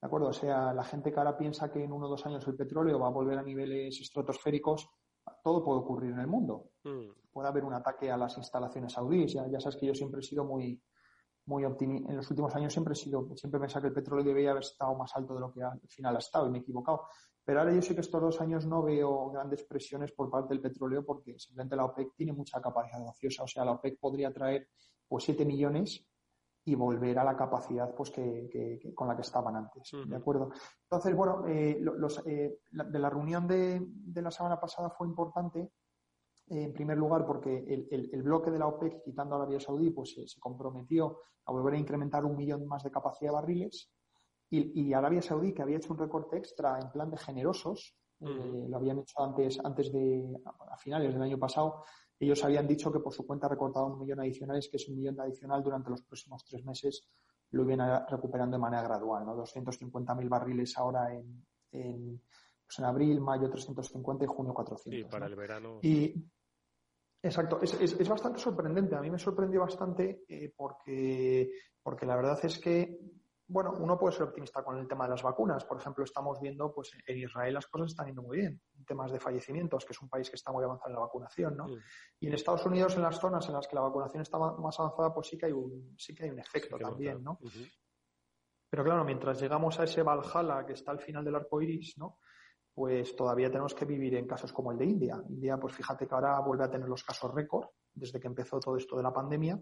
[0.02, 0.28] ¿De acuerdo?
[0.28, 3.00] O sea, la gente que ahora piensa que en uno o dos años el petróleo
[3.00, 4.90] va a volver a niveles estratosféricos,
[5.44, 6.72] todo puede ocurrir en el mundo.
[6.84, 7.10] Mm.
[7.32, 9.34] Puede haber un ataque a las instalaciones saudíes.
[9.34, 10.82] Ya, ya sabes que yo siempre he sido muy,
[11.46, 12.10] muy optimista.
[12.10, 14.64] En los últimos años siempre he sido, siempre he pensado que el petróleo debería haber
[14.64, 17.08] estado más alto de lo que al final ha estado y me he equivocado.
[17.44, 20.62] Pero ahora yo sé que estos dos años no veo grandes presiones por parte del
[20.62, 23.44] petróleo porque simplemente la OPEC tiene mucha capacidad ociosa.
[23.44, 24.70] O sea, la OPEC podría traer
[25.08, 26.08] pues 7 millones
[26.68, 29.92] y volver a la capacidad pues que, que, con la que estaban antes.
[30.08, 30.50] ¿De acuerdo?
[30.84, 35.60] Entonces, bueno, eh, los, eh, de la reunión de, de, la semana pasada fue importante,
[35.60, 39.60] eh, en primer lugar, porque el, el, el, bloque de la OPEC, quitando a Arabia
[39.60, 43.92] Saudí, pues se comprometió a volver a incrementar un millón más de capacidad de barriles.
[44.50, 48.78] Y, y Arabia Saudí, que había hecho un recorte extra en plan de generosos, lo
[48.78, 51.84] habían hecho antes, antes de, a finales del año pasado,
[52.20, 55.20] ellos habían dicho que por su cuenta recortado un millón adicionales, que es un millón
[55.20, 57.08] adicional durante los próximos tres meses,
[57.52, 59.36] lo vienen recuperando de manera gradual, ¿no?
[59.38, 62.22] 250.000 barriles ahora en, en,
[62.66, 65.00] pues en abril, mayo 350 y junio 400.
[65.00, 65.80] Y para el verano.
[65.82, 66.14] Y,
[67.22, 68.96] exacto, es, es, es, bastante sorprendente.
[68.96, 71.52] A mí me sorprendió bastante eh, porque,
[71.82, 73.00] porque la verdad es que
[73.48, 75.64] bueno, uno puede ser optimista con el tema de las vacunas.
[75.66, 79.12] Por ejemplo, estamos viendo, pues en Israel las cosas están yendo muy bien en temas
[79.12, 81.68] de fallecimientos, que es un país que está muy avanzado en la vacunación, ¿no?
[82.20, 85.14] Y en Estados Unidos, en las zonas en las que la vacunación está más avanzada,
[85.14, 87.40] pues sí que hay un, sí que hay un efecto también, ¿no?
[88.70, 92.18] Pero claro, mientras llegamos a ese Valhalla que está al final del arco iris, ¿no?
[92.74, 95.22] Pues todavía tenemos que vivir en casos como el de India.
[95.30, 98.76] India, pues fíjate que ahora vuelve a tener los casos récord desde que empezó todo
[98.76, 99.60] esto de la pandemia.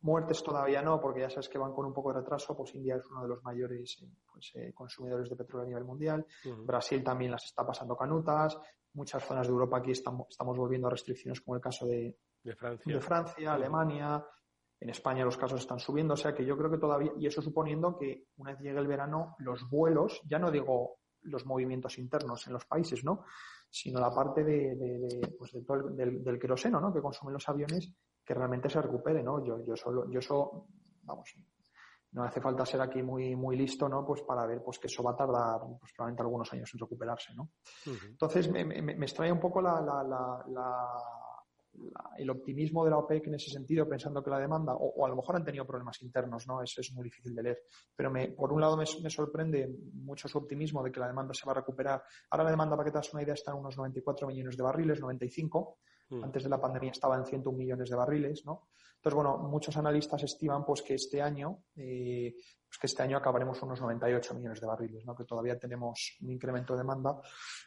[0.00, 2.96] Muertes todavía no, porque ya sabes que van con un poco de retraso, pues India
[2.96, 6.24] es uno de los mayores eh, pues, eh, consumidores de petróleo a nivel mundial.
[6.64, 8.56] Brasil también las está pasando canutas.
[8.94, 12.54] Muchas zonas de Europa aquí estamos, estamos volviendo a restricciones, como el caso de, de
[12.54, 14.24] Francia, de Francia Alemania.
[14.78, 17.40] En España los casos están subiendo, o sea que yo creo que todavía, y eso
[17.40, 22.46] suponiendo que una vez llegue el verano, los vuelos, ya no digo los movimientos internos
[22.48, 23.24] en los países, ¿no?
[23.74, 26.92] Sino la parte de, de, de pues de todo el, del, del, queroseno, ¿no?
[26.92, 27.90] Que consumen los aviones,
[28.22, 29.42] que realmente se recupere, ¿no?
[29.42, 30.66] Yo, yo solo, yo eso,
[31.04, 31.34] vamos,
[32.12, 34.04] no hace falta ser aquí muy, muy listo, ¿no?
[34.04, 37.34] Pues para ver, pues que eso va a tardar, pues probablemente algunos años en recuperarse,
[37.34, 37.44] ¿no?
[37.86, 38.10] Uh -huh.
[38.10, 40.88] Entonces, me, me, me, extrae un poco la, la, la, la
[41.74, 45.06] la, el optimismo de la OPEC en ese sentido, pensando que la demanda, o, o
[45.06, 46.62] a lo mejor han tenido problemas internos, ¿no?
[46.62, 47.58] Eso es muy difícil de leer.
[47.94, 51.34] Pero me, por un lado me, me, sorprende mucho su optimismo de que la demanda
[51.34, 52.02] se va a recuperar.
[52.30, 54.62] Ahora la demanda, para que te das una idea, está en unos 94 millones de
[54.62, 55.78] barriles, 95.
[56.10, 56.24] Mm.
[56.24, 58.68] Antes de la pandemia estaba en 101 millones de barriles, ¿no?
[59.02, 62.36] Entonces, bueno, muchos analistas estiman pues que este año, eh,
[62.68, 65.16] pues que este año acabaremos unos 98 millones de barriles, ¿no?
[65.16, 67.20] Que todavía tenemos un incremento de demanda.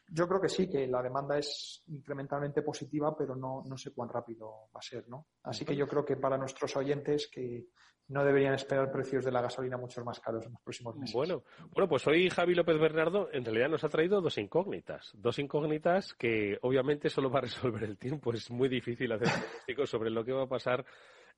[0.07, 4.07] Yo creo que sí, que la demanda es incrementalmente positiva, pero no, no sé cuán
[4.07, 5.27] rápido va a ser, ¿no?
[5.43, 7.67] Así que yo creo que para nuestros oyentes que
[8.07, 11.13] no deberían esperar precios de la gasolina mucho más caros en los próximos meses.
[11.13, 15.11] Bueno, bueno, pues hoy Javi López Bernardo en realidad nos ha traído dos incógnitas.
[15.15, 18.31] Dos incógnitas que obviamente solo va a resolver el tiempo.
[18.31, 19.27] Es muy difícil hacer
[19.65, 20.85] pronósticos sobre lo que va a pasar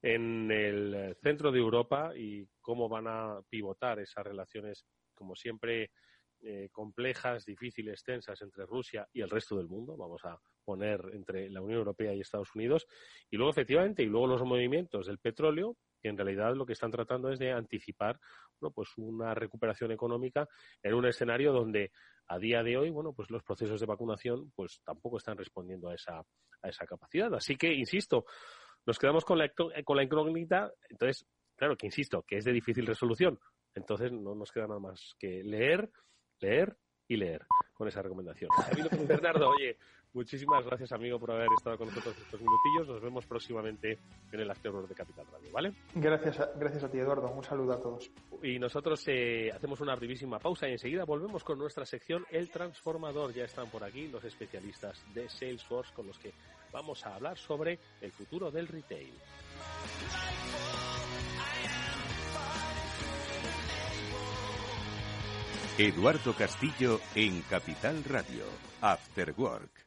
[0.01, 5.91] en el centro de Europa y cómo van a pivotar esas relaciones, como siempre,
[6.41, 9.97] eh, complejas, difíciles, tensas entre Rusia y el resto del mundo.
[9.97, 12.85] Vamos a poner entre la Unión Europea y Estados Unidos.
[13.31, 16.91] Y luego, efectivamente, y luego los movimientos del petróleo, que en realidad lo que están
[16.91, 18.19] tratando es de anticipar
[18.59, 20.47] bueno, pues una recuperación económica
[20.83, 21.91] en un escenario donde
[22.27, 25.95] a día de hoy, bueno, pues los procesos de vacunación pues tampoco están respondiendo a
[25.95, 27.33] esa, a esa capacidad.
[27.33, 28.25] Así que, insisto,
[28.87, 32.87] nos quedamos con la, con la incógnita, entonces, claro que insisto, que es de difícil
[32.87, 33.37] resolución.
[33.75, 35.91] Entonces no nos queda nada más que leer,
[36.39, 36.75] leer
[37.07, 38.49] y leer con esa recomendación.
[39.07, 39.77] Bernardo, oye,
[40.17, 42.87] muchísimas gracias amigo por haber estado con nosotros estos minutillos.
[42.87, 43.99] Nos vemos próximamente
[44.31, 45.73] en el Afterworld de Capital Radio, ¿vale?
[45.93, 47.29] Gracias a, gracias a ti, Eduardo.
[47.29, 48.09] Un saludo a todos.
[48.41, 53.31] Y nosotros eh, hacemos una brevísima pausa y enseguida volvemos con nuestra sección El Transformador.
[53.33, 56.33] Ya están por aquí los especialistas de Salesforce con los que
[56.73, 59.13] vamos a hablar sobre el futuro del retail.
[65.77, 68.45] Eduardo Castillo en Capital Radio,
[68.81, 69.86] After Work.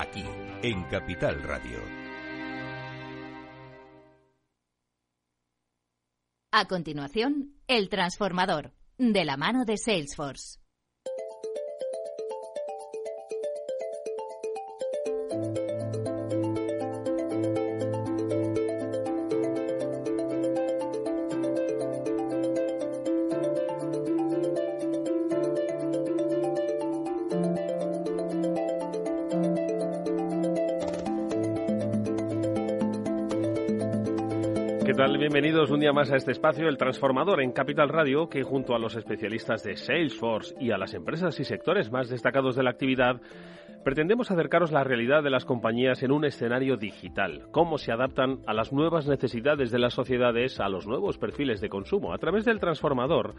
[0.00, 0.24] aquí
[0.62, 1.78] en Capital Radio.
[6.50, 10.58] A continuación, El Transformador, de la mano de Salesforce.
[35.30, 38.78] Bienvenidos un día más a este espacio, El Transformador en Capital Radio, que junto a
[38.78, 43.20] los especialistas de Salesforce y a las empresas y sectores más destacados de la actividad,
[43.84, 48.54] pretendemos acercaros la realidad de las compañías en un escenario digital, cómo se adaptan a
[48.54, 52.14] las nuevas necesidades de las sociedades, a los nuevos perfiles de consumo.
[52.14, 53.34] A través del Transformador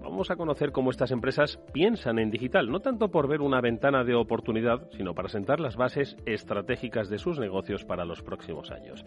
[0.00, 4.04] vamos a conocer cómo estas empresas piensan en digital, no tanto por ver una ventana
[4.04, 9.04] de oportunidad, sino para sentar las bases estratégicas de sus negocios para los próximos años.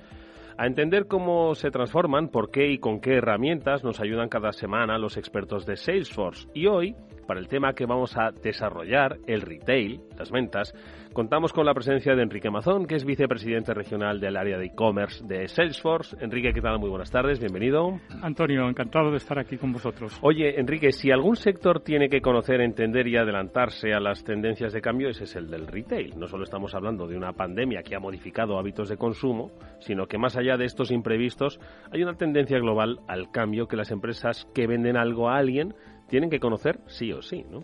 [0.57, 4.99] A entender cómo se transforman, por qué y con qué herramientas nos ayudan cada semana
[4.99, 6.47] los expertos de Salesforce.
[6.53, 10.73] Y hoy, para el tema que vamos a desarrollar, el retail, las ventas,
[11.13, 15.23] Contamos con la presencia de Enrique Mazón, que es vicepresidente regional del área de e-commerce
[15.23, 16.17] de Salesforce.
[16.19, 16.79] Enrique, ¿qué tal?
[16.79, 17.99] Muy buenas tardes, bienvenido.
[18.23, 20.17] Antonio, encantado de estar aquí con vosotros.
[20.23, 24.81] Oye, Enrique, si algún sector tiene que conocer, entender y adelantarse a las tendencias de
[24.81, 26.17] cambio, ese es el del retail.
[26.17, 30.17] No solo estamos hablando de una pandemia que ha modificado hábitos de consumo, sino que
[30.17, 31.59] más allá de estos imprevistos,
[31.91, 35.75] hay una tendencia global al cambio que las empresas que venden algo a alguien
[36.13, 37.61] tienen que conocer sí o sí, ¿no?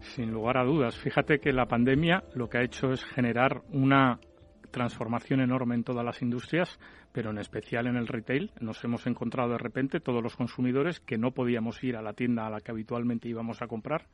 [0.00, 0.98] Sin lugar a dudas.
[0.98, 4.18] Fíjate que la pandemia lo que ha hecho es generar una
[4.72, 6.80] transformación enorme en todas las industrias,
[7.12, 8.50] pero en especial en el retail.
[8.58, 12.48] Nos hemos encontrado de repente todos los consumidores que no podíamos ir a la tienda
[12.48, 14.08] a la que habitualmente íbamos a comprar,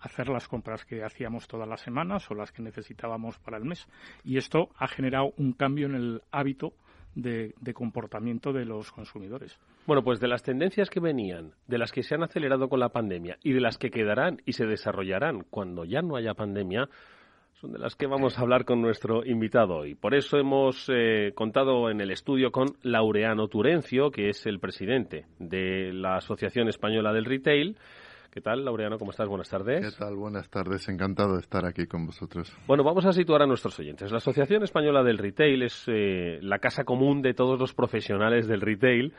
[0.00, 3.86] hacer las compras que hacíamos todas las semanas o las que necesitábamos para el mes.
[4.24, 6.72] Y esto ha generado un cambio en el hábito
[7.16, 9.58] de, comportamiento de los consumidores.
[9.86, 12.90] Bueno, pues de las tendencias que venían, de las que se han acelerado con la
[12.90, 16.88] pandemia y de las que quedarán y se desarrollarán cuando ya no haya pandemia,
[17.54, 19.94] son de las que vamos a hablar con nuestro invitado hoy.
[19.94, 25.24] Por eso hemos eh, contado en el estudio con Laureano Turencio, que es el presidente
[25.38, 27.78] de la Asociación Española del Retail
[28.36, 28.98] ¿Qué tal, Laureano?
[28.98, 29.26] ¿Cómo estás?
[29.26, 29.94] Buenas tardes.
[29.94, 30.14] ¿Qué tal?
[30.14, 30.86] Buenas tardes.
[30.90, 32.54] Encantado de estar aquí con vosotros.
[32.66, 34.10] Bueno, vamos a situar a nuestros oyentes.
[34.10, 38.60] La Asociación Española del Retail es eh, la casa común de todos los profesionales del
[38.60, 39.14] retail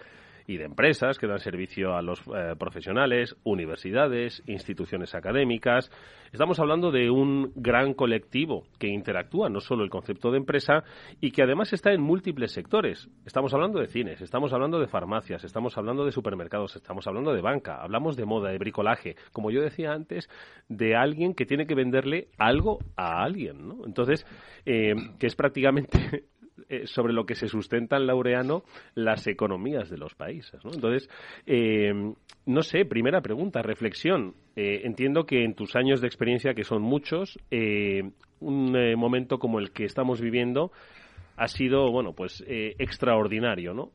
[0.47, 5.91] y de empresas que dan servicio a los eh, profesionales, universidades, instituciones académicas.
[6.31, 10.85] Estamos hablando de un gran colectivo que interactúa no solo el concepto de empresa
[11.19, 13.09] y que además está en múltiples sectores.
[13.25, 17.41] Estamos hablando de cines, estamos hablando de farmacias, estamos hablando de supermercados, estamos hablando de
[17.41, 20.29] banca, hablamos de moda, de bricolaje, como yo decía antes,
[20.69, 23.85] de alguien que tiene que venderle algo a alguien, ¿no?
[23.85, 24.25] Entonces,
[24.65, 26.23] eh, que es prácticamente
[26.69, 28.63] eh, sobre lo que se sustenta en Laureano
[28.95, 30.63] las economías de los países.
[30.65, 30.71] ¿no?
[30.73, 31.09] Entonces,
[31.45, 31.93] eh,
[32.45, 34.33] no sé, primera pregunta, reflexión.
[34.55, 37.37] Eh, entiendo que en tus años de experiencia, que son muchos,
[38.39, 40.71] un momento como el que estamos viviendo
[41.37, 43.91] ha sido, bueno, pues extraordinario, ¿no?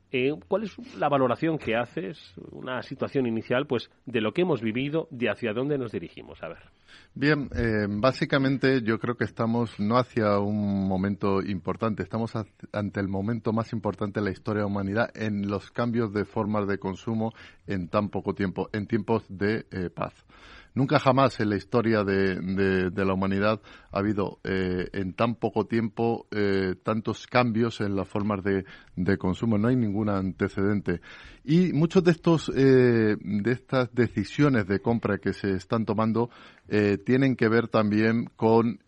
[0.49, 2.18] ¿Cuál es la valoración que haces,
[2.53, 6.43] una situación inicial, pues, de lo que hemos vivido, de hacia dónde nos dirigimos?
[6.43, 6.62] A ver.
[7.14, 12.32] Bien, eh, básicamente yo creo que estamos no hacia un momento importante, estamos
[12.72, 16.24] ante el momento más importante de la historia de la humanidad en los cambios de
[16.24, 17.32] formas de consumo
[17.66, 20.14] en tan poco tiempo, en tiempos de eh, paz.
[20.74, 23.60] Nunca jamás en la historia de, la humanidad
[23.90, 28.64] ha habido eh, en tan poco tiempo eh, tantos cambios en las formas de,
[29.18, 29.58] consumo.
[29.58, 31.00] No hay ningún antecedente.
[31.44, 36.30] Y muchos de estos eh, de estas decisiones de compra que se están tomando
[37.04, 38.78] tienen que ver también con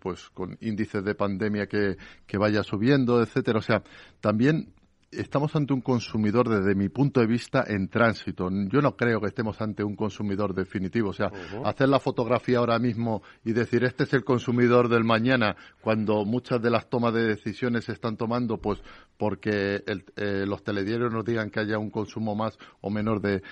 [0.00, 3.58] pues con índices de pandemia que, que vaya subiendo, etcétera.
[3.58, 3.84] O sea,
[4.20, 4.72] también
[5.12, 8.48] estamos ante un consumidor desde mi punto de vista en tránsito.
[8.68, 11.10] Yo no creo que estemos ante un consumidor definitivo.
[11.10, 11.30] O sea,
[11.64, 16.62] hacer la fotografía ahora mismo y decir este es el consumidor del mañana, cuando muchas
[16.62, 18.82] de las tomas de decisiones se están tomando, pues
[19.16, 23.42] porque eh, los telediarios nos digan que haya un consumo más o menor de,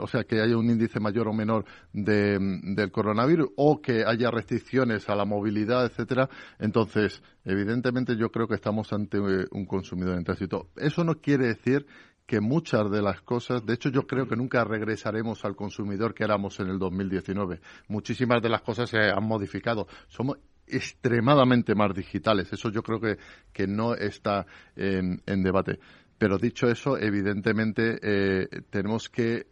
[0.00, 4.30] o sea, que haya un índice mayor o menor de, del coronavirus o que haya
[4.30, 6.30] restricciones a la movilidad, etcétera.
[6.58, 10.68] Entonces, evidentemente yo creo que estamos ante eh, un consumidor en tránsito.
[10.76, 11.86] Eso no quiere decir
[12.26, 16.24] que muchas de las cosas, de hecho yo creo que nunca regresaremos al consumidor que
[16.24, 17.60] éramos en el 2019.
[17.88, 19.86] Muchísimas de las cosas se han modificado.
[20.08, 22.52] Somos extremadamente más digitales.
[22.52, 23.16] Eso yo creo que,
[23.52, 25.78] que no está en, debate.
[26.18, 29.46] Pero dicho eso, evidentemente eh, tenemos que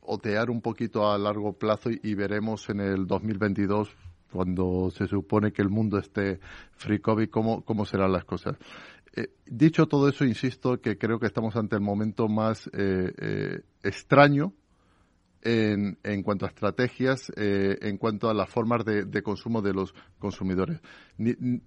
[0.00, 3.88] otear un poquito a largo plazo y, veremos en el 2022
[4.32, 6.40] cuando se supone que el mundo esté
[6.72, 8.56] free COVID, cómo, cómo serán las cosas.
[9.14, 13.60] Eh, dicho todo eso, insisto que creo que estamos ante el momento más eh, eh,
[13.82, 14.54] extraño
[15.42, 20.80] en, en, cuanto a estrategias, en cuanto a las formas de, consumo de los consumidores.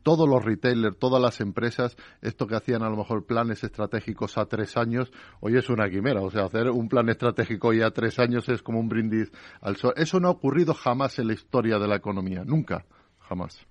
[0.04, 4.46] todos los retailers, todas las empresas, esto que hacían a lo mejor planes estratégicos a
[4.46, 6.22] tres años, hoy es una quimera.
[6.22, 9.76] O sea, hacer un plan estratégico ya a tres años es como un brindis al
[9.76, 9.94] sol.
[9.98, 12.86] Eso no ha ocurrido jamás en la historia de la economía, nunca,
[13.20, 13.66] jamás.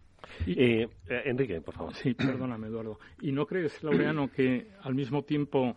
[0.47, 0.89] Eh,
[1.25, 1.95] Enrique, por favor.
[1.95, 2.99] Sí, perdóname, Eduardo.
[3.21, 5.77] ¿Y no crees, Laureano, que al mismo tiempo,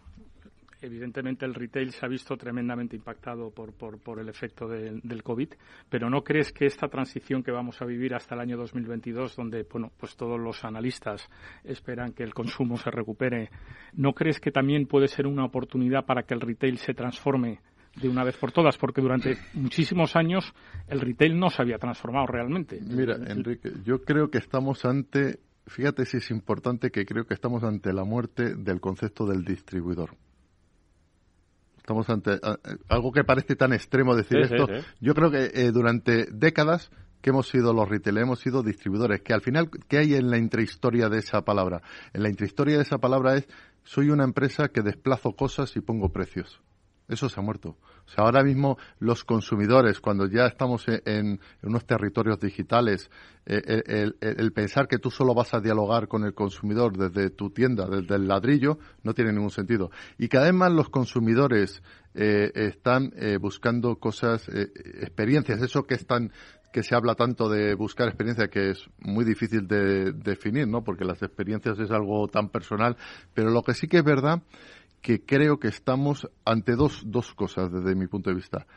[0.81, 5.49] evidentemente el retail se ha visto tremendamente impactado por, el efecto del COVID,
[5.89, 9.63] pero no crees que esta transición que vamos a vivir hasta el año 2022, donde
[9.63, 11.27] bueno, pues todos los analistas
[11.63, 13.49] esperan que el consumo se recupere,
[13.93, 17.59] ¿no crees que también puede ser una oportunidad para que el retail se transforme
[18.01, 20.53] de una vez por todas, porque durante muchísimos años
[20.87, 22.79] el retail no se había transformado realmente.
[22.81, 27.63] Mira, Enrique, yo creo que estamos ante, fíjate si es importante que creo que estamos
[27.63, 30.11] ante la muerte del concepto del distribuidor.
[31.87, 32.37] Estamos ante
[32.89, 34.67] algo que parece tan extremo decir esto.
[34.99, 39.33] Yo creo que eh, durante décadas que hemos sido los retail, hemos sido distribuidores, que
[39.33, 41.81] al final, ¿qué hay en la intrahistoria de esa palabra?
[42.11, 43.47] En la intrahistoria de esa palabra es,
[43.85, 46.59] soy una empresa que desplazo cosas y pongo precios.
[47.07, 47.77] Eso se ha muerto.
[48.05, 53.09] O sea, ahora mismo los consumidores, cuando ya estamos en, unos territorios digitales,
[53.45, 57.87] eh, el, pensar que tú solo vas a dialogar con el consumidor desde tu tienda,
[57.87, 59.89] desde el ladrillo, no tiene ningún sentido.
[60.17, 61.81] Y cada vez los consumidores
[62.13, 66.31] eh, están eh, buscando cosas, experiencias, eso que están
[66.73, 70.83] que se habla tanto de buscar experiencia que es muy difícil de definir, ¿no?
[70.83, 72.97] Porque las experiencias es algo tan personal,
[73.33, 74.43] pero lo que sí que es verdad
[75.01, 78.67] que creo que estamos ante dos, dos cosas desde mi punto de vista.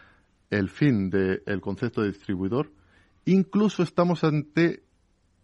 [0.51, 2.71] El fin del concepto de distribuidor,
[3.25, 4.83] incluso estamos ante,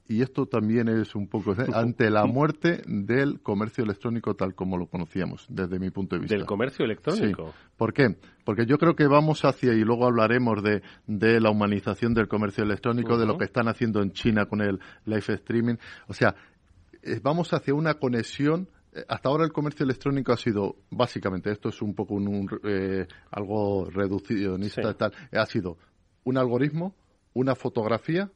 [0.08, 1.66] y esto también es un poco, ¿eh?
[1.72, 6.36] ante la muerte del comercio electrónico tal como lo conocíamos, desde mi punto de vista.
[6.36, 7.52] ¿Del comercio electrónico?
[7.52, 7.68] Sí.
[7.76, 8.16] ¿Por qué?
[8.44, 12.64] Porque yo creo que vamos hacia, y luego hablaremos de, de la humanización del comercio
[12.64, 15.76] electrónico, de lo que están haciendo en China con el live streaming.
[16.08, 16.34] O sea,
[17.02, 18.68] eh, vamos hacia una conexión
[19.08, 23.88] hasta ahora el comercio electrónico ha sido, básicamente, esto es un poco un, eh, algo
[23.90, 25.78] reduccionista, tal, ha sido
[26.24, 26.94] un algoritmo,
[27.34, 28.30] una fotografía,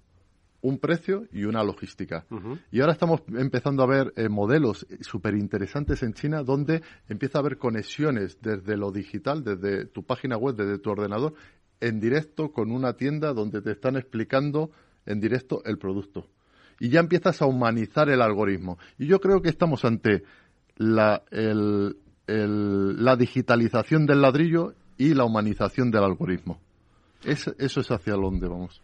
[0.63, 2.27] un precio y una logística.
[2.71, 7.41] Y ahora estamos empezando a ver eh, modelos súper interesantes en China donde empieza a
[7.41, 11.35] haber conexiones desde lo digital, desde tu página web, desde tu ordenador,
[11.81, 14.71] en directo con una tienda donde te están explicando
[15.07, 16.29] en directo el producto.
[16.79, 18.79] Y ya empiezas a humanizar el algoritmo.
[18.99, 20.25] Y yo creo que estamos ante
[20.81, 21.95] la, el,
[22.27, 26.59] la digitalización del ladrillo y la humanización del algoritmo.
[27.23, 28.81] eso es hacia dónde vamos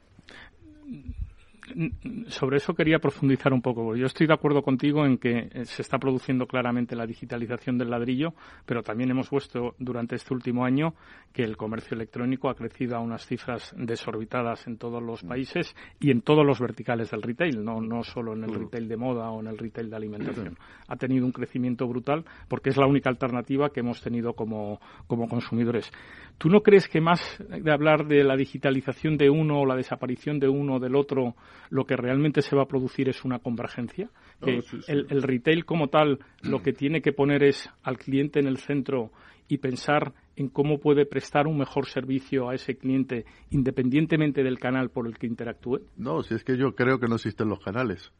[2.29, 3.97] sobre eso quería profundizar un poco.
[3.97, 7.91] Yo estoy de acuerdo contigo en que eh, se está produciendo claramente la digitalización del
[7.91, 10.95] ladrillo, pero también hemos puesto durante este último año
[11.33, 15.29] que el comercio electrónico ha crecido a unas cifras desorbitadas en todos los mm.
[15.29, 18.59] países y en todos los verticales del retail, no, no solo en el mm.
[18.64, 20.53] retail de moda o en el retail de alimentación.
[20.53, 20.93] Mm.
[20.93, 25.29] Ha tenido un crecimiento brutal porque es la única alternativa que hemos tenido como, como
[25.29, 25.91] consumidores.
[26.39, 30.39] ¿Tú no crees que más de hablar de la digitalización de uno o la desaparición
[30.39, 31.34] de uno o del otro,
[31.70, 34.11] lo que realmente se va a producir es una convergencia?
[34.43, 38.47] Que El, el retail como tal lo que tiene que poner es al cliente en
[38.47, 39.12] el centro
[39.49, 44.91] y pensar en cómo puede prestar un mejor servicio a ese cliente independientemente del canal
[44.91, 45.80] por el que interactúe?
[45.97, 48.12] No, si es que yo creo que no existen los canales.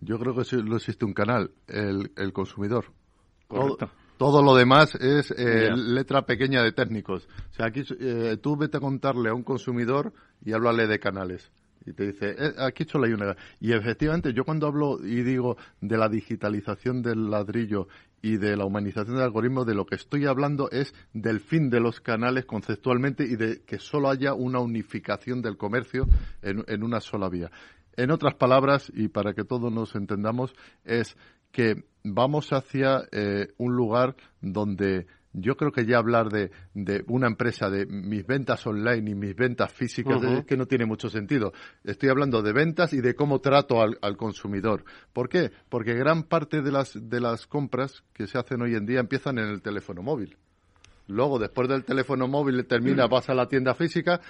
[0.00, 2.86] Yo creo que no existe un canal, el, el consumidor.
[3.46, 3.90] Correcto.
[4.16, 7.26] Todo, lo demás es eh, letra pequeña de técnicos.
[7.50, 10.12] O sea, aquí eh, tú vete a contarle a un consumidor
[10.44, 11.50] y háblale de canales.
[11.84, 13.36] Y te dice, eh, aquí solo hay una.
[13.60, 17.88] Y efectivamente, yo cuando hablo y digo de la digitalización del ladrillo
[18.20, 21.80] y de la humanización del algoritmo, de lo que estoy hablando es del fin de
[21.80, 26.06] los canales conceptualmente y de que solo haya una unificación del comercio
[26.42, 27.50] en, en una sola vía.
[27.96, 30.54] En otras palabras, y para que todos nos entendamos,
[30.84, 31.16] es
[31.52, 37.26] que vamos hacia eh, un lugar donde yo creo que ya hablar de, de, una
[37.26, 41.52] empresa de mis ventas online y mis ventas físicas es que no tiene mucho sentido.
[41.84, 44.84] Estoy hablando de ventas y de cómo trato al, al, consumidor.
[45.12, 45.50] ¿Por qué?
[45.70, 49.38] Porque gran parte de las, de las compras que se hacen hoy en día empiezan
[49.38, 50.36] en el teléfono móvil.
[51.08, 54.20] Luego, después del teléfono móvil, termina, vas a la tienda física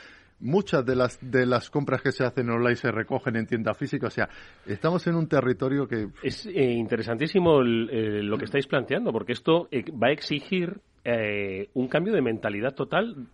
[0.42, 4.08] muchas de las de las compras que se hacen online se recogen en tienda física.
[4.08, 4.28] O sea,
[4.66, 9.68] estamos en un territorio que es eh, interesantísimo eh, lo que estáis planteando, porque esto
[9.70, 10.80] eh, va a exigir
[11.74, 13.26] un cambio de mentalidad total,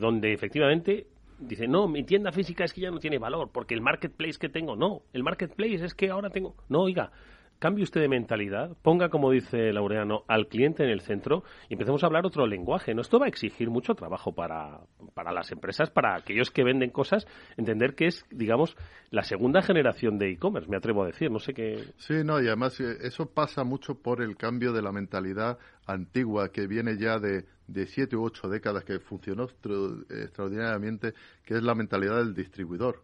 [0.00, 1.06] donde efectivamente
[1.38, 4.48] dice no, mi tienda física es que ya no tiene valor, porque el marketplace que
[4.48, 7.12] tengo, no, el marketplace es que ahora tengo, no, oiga,
[7.64, 12.02] cambie usted de mentalidad, ponga, como dice Laureano, al cliente en el centro y empecemos
[12.02, 12.92] a hablar otro lenguaje.
[12.92, 14.80] Esto va a exigir mucho trabajo para,
[15.14, 18.76] para las empresas, para aquellos que venden cosas, entender que es, digamos,
[19.08, 21.30] la segunda generación de e-commerce, me atrevo a decir.
[21.30, 21.82] No sé qué.
[21.96, 25.56] Sí, no, y además eh, eso pasa mucho por el cambio de la mentalidad
[25.86, 31.62] antigua que viene ya de, de siete u ocho décadas que funcionó extraordinariamente, que es
[31.62, 33.00] la mentalidad del distribuidor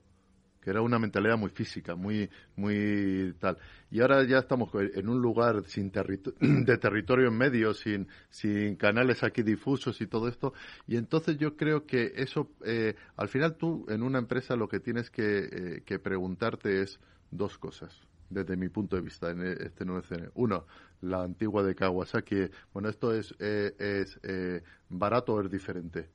[0.61, 3.59] que era una mentalidad muy física, muy, muy tal.
[3.91, 5.91] Y ahora ya estamos en un lugar sin
[6.41, 10.53] de territorio en medio, sin, sin canales aquí difusos y todo esto.
[10.87, 14.81] Y entonces yo creo que eso, eh, al final tú en una empresa lo que
[14.81, 17.01] tienes que, eh, preguntarte es
[17.31, 18.01] dos cosas
[18.31, 20.31] desde mi punto de vista en este nuevo escenario.
[20.35, 20.65] Uno,
[21.03, 22.49] la antigua de Kawasaki.
[22.73, 26.11] Bueno, esto es, eh, es eh, barato o es diferente.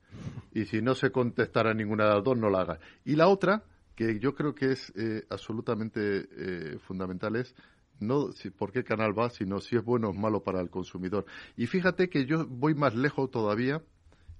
[0.52, 2.78] Y si no se contestara ninguna de las dos, no la haga.
[3.04, 3.62] Y la otra,
[3.96, 7.54] que yo creo que es eh, absolutamente eh, fundamental es
[7.98, 11.24] no si, por qué canal va, sino si es bueno o malo para el consumidor.
[11.56, 13.82] Y fíjate que yo voy más lejos todavía,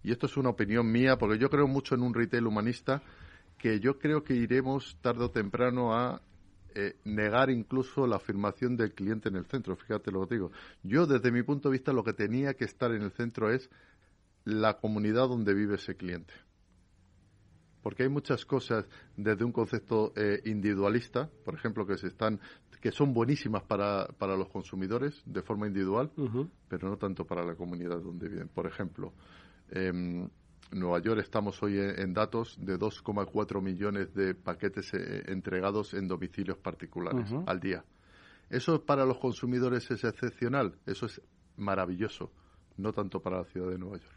[0.02, 3.02] y esto es una opinión mía, porque yo creo mucho en un retail humanista,
[3.56, 6.20] que yo creo que iremos tarde o temprano a
[6.74, 9.74] eh, negar incluso la afirmación del cliente en el centro.
[9.74, 10.52] Fíjate lo que digo.
[10.82, 13.70] Yo, desde mi punto de vista, lo que tenía que estar en el centro es
[14.44, 16.34] la comunidad donde vive ese cliente
[17.86, 18.84] porque hay muchas cosas
[19.16, 22.40] desde un concepto eh, individualista, por ejemplo, que se están
[22.80, 26.10] que son buenísimas para, para los consumidores de forma individual,
[26.68, 28.48] pero no tanto para la comunidad donde viven.
[28.48, 29.12] Por ejemplo,
[29.70, 30.28] en
[30.72, 36.58] Nueva York estamos hoy en, datos de 2,4 millones de paquetes eh, entregados en domicilios
[36.58, 37.84] particulares al día.
[38.50, 41.22] Eso para los consumidores es excepcional, eso es
[41.56, 42.32] maravilloso,
[42.78, 44.15] no tanto para la ciudad de Nueva York.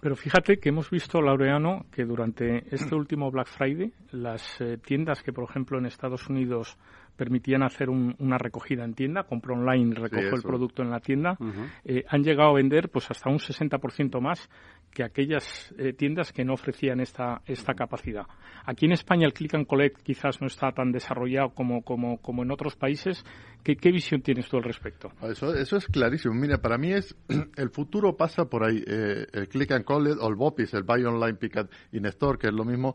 [0.00, 5.22] Pero fíjate que hemos visto, Laureano, que durante este último Black Friday, las eh, tiendas
[5.22, 6.76] que, por ejemplo, en Estados Unidos
[7.16, 11.36] permitían hacer una recogida en tienda, compro online recojo el producto en la tienda,
[11.84, 14.48] eh, han llegado a vender pues hasta un 60% más
[14.92, 18.26] que aquellas eh, tiendas que no ofrecían esta, esta capacidad.
[18.64, 22.42] Aquí en España el click and collect quizás no está tan desarrollado como, como, como
[22.42, 23.24] en otros países.
[23.62, 25.12] ¿Qué, ¿Qué, visión tienes tú al respecto?
[25.22, 26.34] Eso, eso es clarísimo.
[26.34, 27.16] Mira, para mí es
[27.56, 28.82] el futuro pasa por ahí.
[28.86, 32.48] Eh, el click and collect o el BOPIS, el Buy Online Pick in Store, que
[32.48, 32.94] es lo mismo,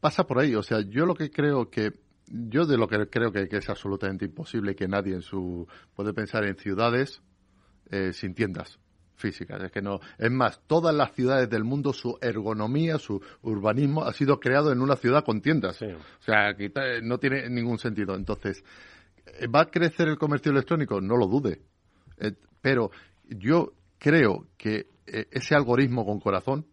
[0.00, 0.54] pasa por ahí.
[0.54, 1.92] O sea, yo lo que creo que
[2.30, 6.44] yo de lo que creo que, es absolutamente imposible que nadie en su puede pensar
[6.44, 7.22] en ciudades
[7.90, 8.78] eh, sin tiendas
[9.18, 9.62] físicas.
[9.62, 10.00] Es que no.
[10.16, 14.80] Es más, todas las ciudades del mundo, su ergonomía, su urbanismo ha sido creado en
[14.80, 15.80] una ciudad con tiendas.
[15.82, 16.54] O sea,
[17.02, 18.14] no tiene ningún sentido.
[18.14, 18.64] Entonces,
[19.54, 21.00] ¿va a crecer el comercio electrónico?
[21.00, 21.60] No lo dude.
[22.18, 22.90] Eh, pero
[23.28, 26.66] yo creo que eh, ese algoritmo con corazón,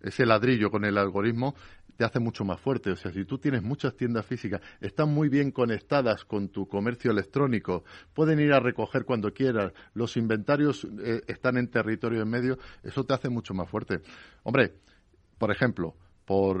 [0.00, 1.54] ese ladrillo con el algoritmo,
[1.96, 2.90] te hace mucho más fuerte.
[2.90, 7.10] O sea, si tú tienes muchas tiendas físicas, están muy bien conectadas con tu comercio
[7.10, 7.84] electrónico,
[8.14, 13.04] pueden ir a recoger cuando quieras, los inventarios eh, están en territorio en medio, eso
[13.04, 14.00] te hace mucho más fuerte.
[14.42, 14.74] Hombre,
[15.38, 15.94] por ejemplo,
[16.26, 16.58] por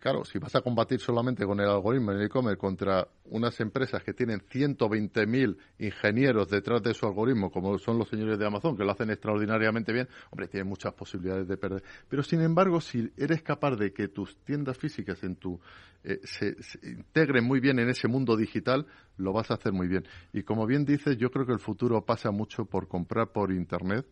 [0.00, 4.02] claro, si vas a combatir solamente con el algoritmo en el e-commerce contra unas empresas
[4.02, 8.82] que tienen 120.000 ingenieros detrás de su algoritmo, como son los señores de Amazon, que
[8.82, 11.84] lo hacen extraordinariamente bien, hombre, tienen muchas posibilidades de perder.
[12.08, 15.60] Pero sin embargo, si eres capaz de que tus tiendas físicas en tu
[16.02, 18.86] eh, se, se, integren muy bien en ese mundo digital,
[19.16, 20.04] lo vas a hacer muy bien.
[20.32, 24.06] Y como bien dices, yo creo que el futuro pasa mucho por comprar por internet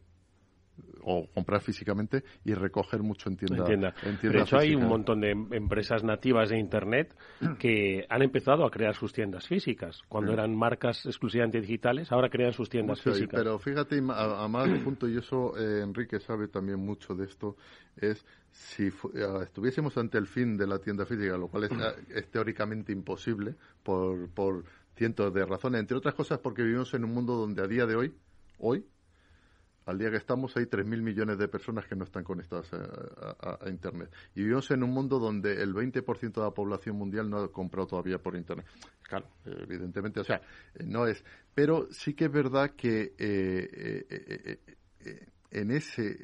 [1.05, 3.64] o comprar físicamente y recoger mucho en tienda.
[3.64, 7.14] de hecho, hay un montón de empresas nativas de Internet
[7.59, 10.01] que han empezado a crear sus tiendas físicas.
[10.09, 13.39] Cuando eran marcas exclusivamente digitales, ahora crean sus tiendas físicas.
[13.39, 17.57] pero fíjate, a, más punto, y eso eh, Enrique sabe también mucho de esto,
[17.97, 18.91] es si
[19.43, 24.64] estuviésemos ante el fin de la tienda física, lo cual es, teóricamente imposible por, por
[24.97, 27.97] cientos de razones, entre otras cosas porque vivimos en un mundo donde a día de
[27.97, 28.14] hoy,
[28.59, 28.87] hoy,
[29.87, 34.11] al día que estamos hay 3.000 millones de personas que no están conectadas a, Internet.
[34.35, 37.87] Y vivimos en un mundo donde el 20% de la población mundial no ha comprado
[37.87, 38.66] todavía por Internet.
[39.03, 40.41] Claro, evidentemente, o sea,
[40.74, 41.24] eh, no es.
[41.55, 44.59] Pero sí que es verdad que eh,
[45.01, 46.16] eh, en ese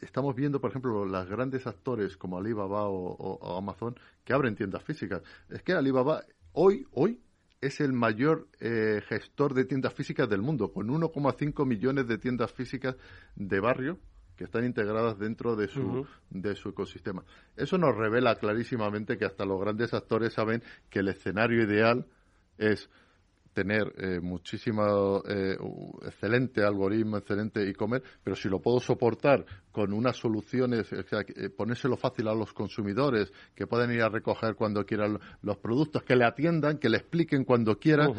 [0.00, 5.22] estamos viendo, por ejemplo, los grandes actores como Alibaba o, Amazon que abren tiendas físicas.
[5.48, 7.20] Es que Alibaba hoy, hoy
[7.60, 12.52] es el mayor eh, gestor de tiendas físicas del mundo, con 1,5 millones de tiendas
[12.52, 12.96] físicas
[13.36, 13.98] de barrio
[14.36, 17.22] que están integradas dentro de su, de su ecosistema.
[17.56, 22.06] Eso nos revela clarísimamente que hasta los grandes actores saben que el escenario ideal
[22.56, 22.88] es
[23.52, 25.56] tener eh, muchísimo eh,
[26.04, 31.48] excelente algoritmo, excelente e-commerce, pero si lo puedo soportar con unas soluciones, o sea, eh,
[31.48, 36.16] ponérselo fácil a los consumidores, que puedan ir a recoger cuando quieran los productos, que
[36.16, 38.12] le atiendan, que le expliquen cuando quieran.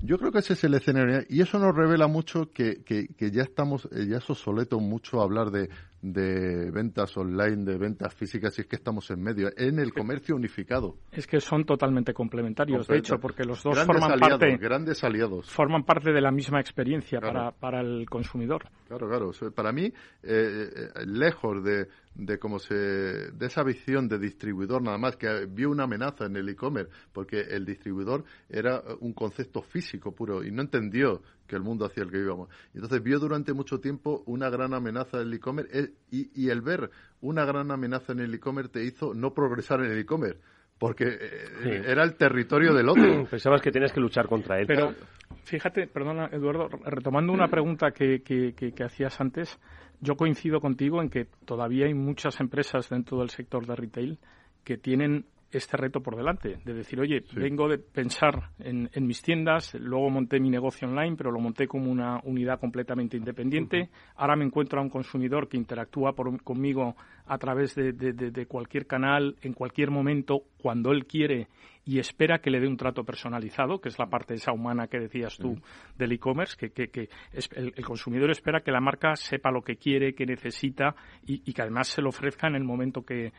[0.00, 3.30] Yo creo que ese es el escenario y eso nos revela mucho que, que, que
[3.30, 5.70] ya estamos, ya es obsoleto mucho hablar de,
[6.00, 10.36] de ventas online, de ventas físicas, y es que estamos en medio, en el comercio
[10.36, 10.96] unificado.
[11.10, 15.50] Es que son totalmente complementarios, de hecho, porque los dos forman parte, grandes aliados.
[15.50, 18.68] forman parte de la misma experiencia para, para el consumidor.
[18.86, 19.30] Claro, claro.
[19.54, 19.92] Para mí, eh,
[20.22, 25.70] eh, lejos de, de cómo se de esa visión de distribuidor nada más que vio
[25.70, 30.62] una amenaza en el e-commerce porque el distribuidor era un concepto físico puro y no
[30.62, 32.48] entendió que el mundo hacia el que íbamos.
[32.74, 36.90] Entonces vio durante mucho tiempo una gran amenaza en el e-commerce y, y el ver
[37.20, 40.40] una gran amenaza en el e-commerce te hizo no progresar en el e-commerce
[40.78, 43.24] porque eh, era el territorio del otro.
[43.30, 44.66] Pensabas que tenías que luchar contra él.
[44.66, 44.94] Pero
[45.42, 49.58] fíjate, perdona Eduardo, retomando una pregunta que, que, que hacías antes,
[50.00, 54.18] yo coincido contigo en que todavía hay muchas empresas dentro del sector de retail
[54.64, 59.74] que tienen este reto por delante, de decir, oye, vengo de pensar en, mis tiendas,
[59.74, 64.44] luego monté mi negocio online, pero lo monté como una unidad completamente independiente, ahora me
[64.44, 66.96] encuentro a un consumidor que interactúa conmigo
[67.28, 71.48] a través de, cualquier canal, en cualquier momento, cuando él quiere
[71.84, 74.98] y espera que le dé un trato personalizado, que es la parte esa humana que
[74.98, 75.56] decías tú
[75.96, 77.08] del e-commerce, que, que,
[77.54, 80.94] el, consumidor espera que la marca sepa lo que quiere, que necesita
[81.26, 83.32] y, que además se lo ofrezca en el momento que,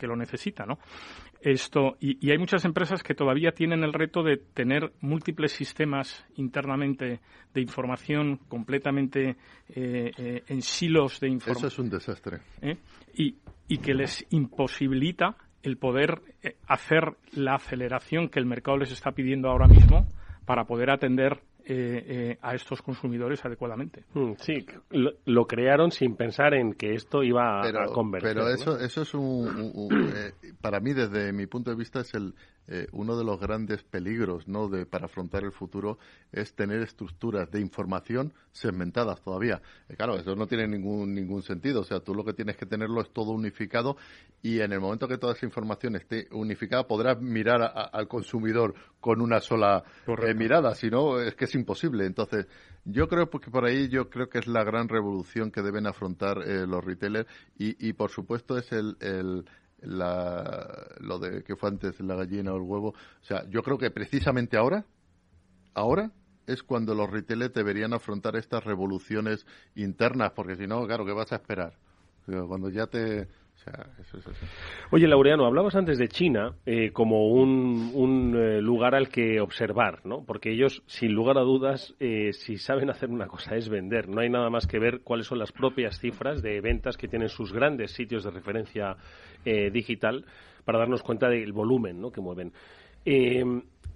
[0.00, 0.78] lo necesita, ¿no?
[1.44, 7.20] Esto, y, hay muchas empresas que todavía tienen el reto de tener múltiples sistemas internamente
[7.52, 9.36] de información completamente
[9.68, 11.66] eh, eh, en silos de información.
[11.66, 12.38] Eso es un desastre.
[12.62, 12.78] ¿Eh?
[13.14, 13.34] Y,
[13.68, 19.12] y que les imposibilita el poder eh, hacer la aceleración que el mercado les está
[19.12, 20.06] pidiendo ahora mismo
[20.46, 24.04] para poder atender eh, eh, a estos consumidores adecuadamente.
[24.14, 24.66] Mm, sí,
[25.24, 28.34] lo, crearon sin pensar en que esto iba a convertir.
[28.34, 29.90] Pero eso, eso es un,
[30.60, 32.34] para mí desde mi punto de vista es el,
[32.66, 34.68] eh, uno de los grandes peligros ¿no?
[34.68, 35.98] de, para afrontar el futuro
[36.32, 39.60] es tener estructuras de información segmentadas todavía.
[39.88, 41.82] Eh, claro, eso no tiene ningún, ningún sentido.
[41.82, 43.98] O sea, tú lo que tienes que tenerlo es todo unificado
[44.40, 47.60] y en el momento que toda esa información esté unificada podrás mirar
[47.92, 48.74] al consumidor
[49.04, 50.74] con una sola eh, mirada.
[50.74, 52.06] Si no, es que es imposible.
[52.06, 52.46] Entonces,
[52.86, 56.38] yo creo que por ahí yo creo que es la gran revolución que deben afrontar
[56.38, 57.28] los retailers
[57.58, 59.44] y, y, por supuesto es el, el
[59.82, 62.88] la, lo de que fue antes la gallina o el huevo.
[62.88, 64.86] O sea, yo creo que precisamente ahora,
[65.74, 66.10] ahora
[66.46, 71.30] es cuando los retailers deberían afrontar estas revoluciones internas, porque si no, claro, ¿qué vas
[71.32, 71.74] a esperar?
[72.24, 73.28] Cuando ya te,
[74.90, 80.24] Oye, Laureano, hablabas antes de China eh, como un, eh, lugar al que observar, ¿no?
[80.24, 84.08] Porque ellos, sin lugar a dudas, eh, si saben hacer una cosa es vender.
[84.08, 87.28] No hay nada más que ver cuáles son las propias cifras de ventas que tienen
[87.28, 88.96] sus grandes sitios de referencia
[89.44, 90.24] digital
[90.64, 92.10] para darnos cuenta del volumen ¿no?
[92.10, 92.52] que mueven.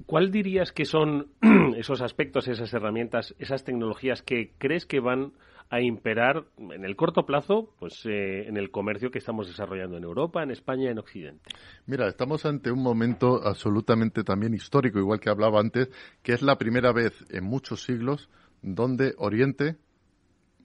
[0.07, 1.29] ¿Cuál dirías que son
[1.77, 5.33] esos aspectos, esas herramientas, esas tecnologías que crees que van
[5.71, 10.05] a imperar en el corto plazo pues eh, en el comercio que estamos desarrollando en
[10.05, 11.51] Europa, en España en Occidente.
[11.87, 15.91] Mira, estamos ante un momento absolutamente también histórico, igual que hablaba antes,
[16.23, 18.31] que es la primera vez en muchos siglos
[18.63, 19.77] donde Oriente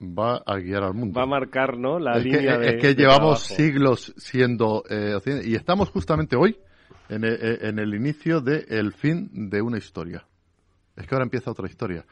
[0.00, 1.18] va a guiar al mundo.
[1.18, 1.98] Va a marcar, ¿no?
[1.98, 2.76] La línea de.
[2.76, 6.56] Es que llevamos siglos siendo eh, y estamos justamente hoy
[7.08, 10.26] en, eh, en el inicio del fin de una historia.
[10.96, 12.04] Es que ahora empieza otra historia.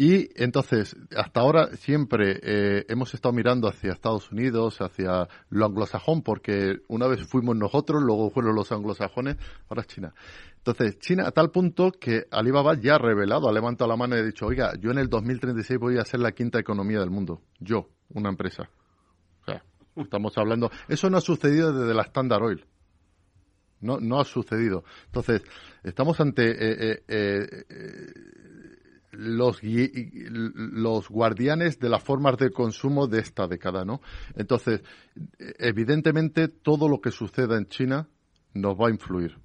[0.00, 6.22] Y entonces, hasta ahora siempre eh, hemos estado mirando hacia Estados Unidos, hacia lo anglosajón,
[6.22, 9.38] porque una vez fuimos nosotros, luego fueron los anglosajones,
[9.68, 10.14] ahora es China.
[10.58, 14.20] Entonces, China a tal punto que Alibaba ya ha revelado, ha levantado la mano y
[14.20, 17.42] ha dicho, oiga, yo en el 2036 voy a ser la quinta economía del mundo.
[17.58, 18.70] Yo, una empresa.
[19.42, 19.64] O sea,
[19.96, 20.70] estamos hablando...
[20.86, 22.64] Eso no ha sucedido desde la Standard Oil.
[23.80, 24.84] No, no ha sucedido.
[25.06, 25.42] Entonces,
[25.82, 27.64] estamos ante eh, eh,
[29.10, 34.00] los, los guardianes de las formas de consumo de esta década, ¿no?
[34.34, 34.82] Entonces,
[35.58, 38.08] evidentemente, todo lo que suceda en China
[38.54, 39.38] nos va a influir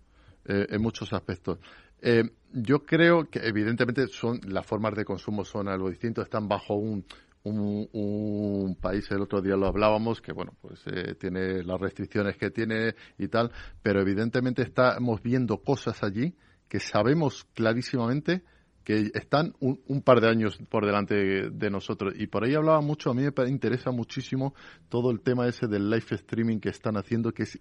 [0.45, 1.59] eh, en muchos aspectos.
[2.01, 6.76] Eh, yo creo que, evidentemente, son las formas de consumo son algo distinto, están bajo
[6.76, 7.05] un,
[7.43, 12.51] un, país, el otro día lo hablábamos, que bueno, pues eh, tiene las restricciones que
[12.51, 13.51] tiene y tal,
[13.82, 16.36] pero evidentemente estamos viendo cosas allí
[16.68, 18.43] que sabemos clarísimamente
[18.84, 22.13] que están un, un, par de años por delante de nosotros.
[22.17, 24.53] Y por ahí hablaba mucho, a mí me interesa muchísimo
[24.89, 27.59] todo el tema ese del live streaming que están haciendo, que es,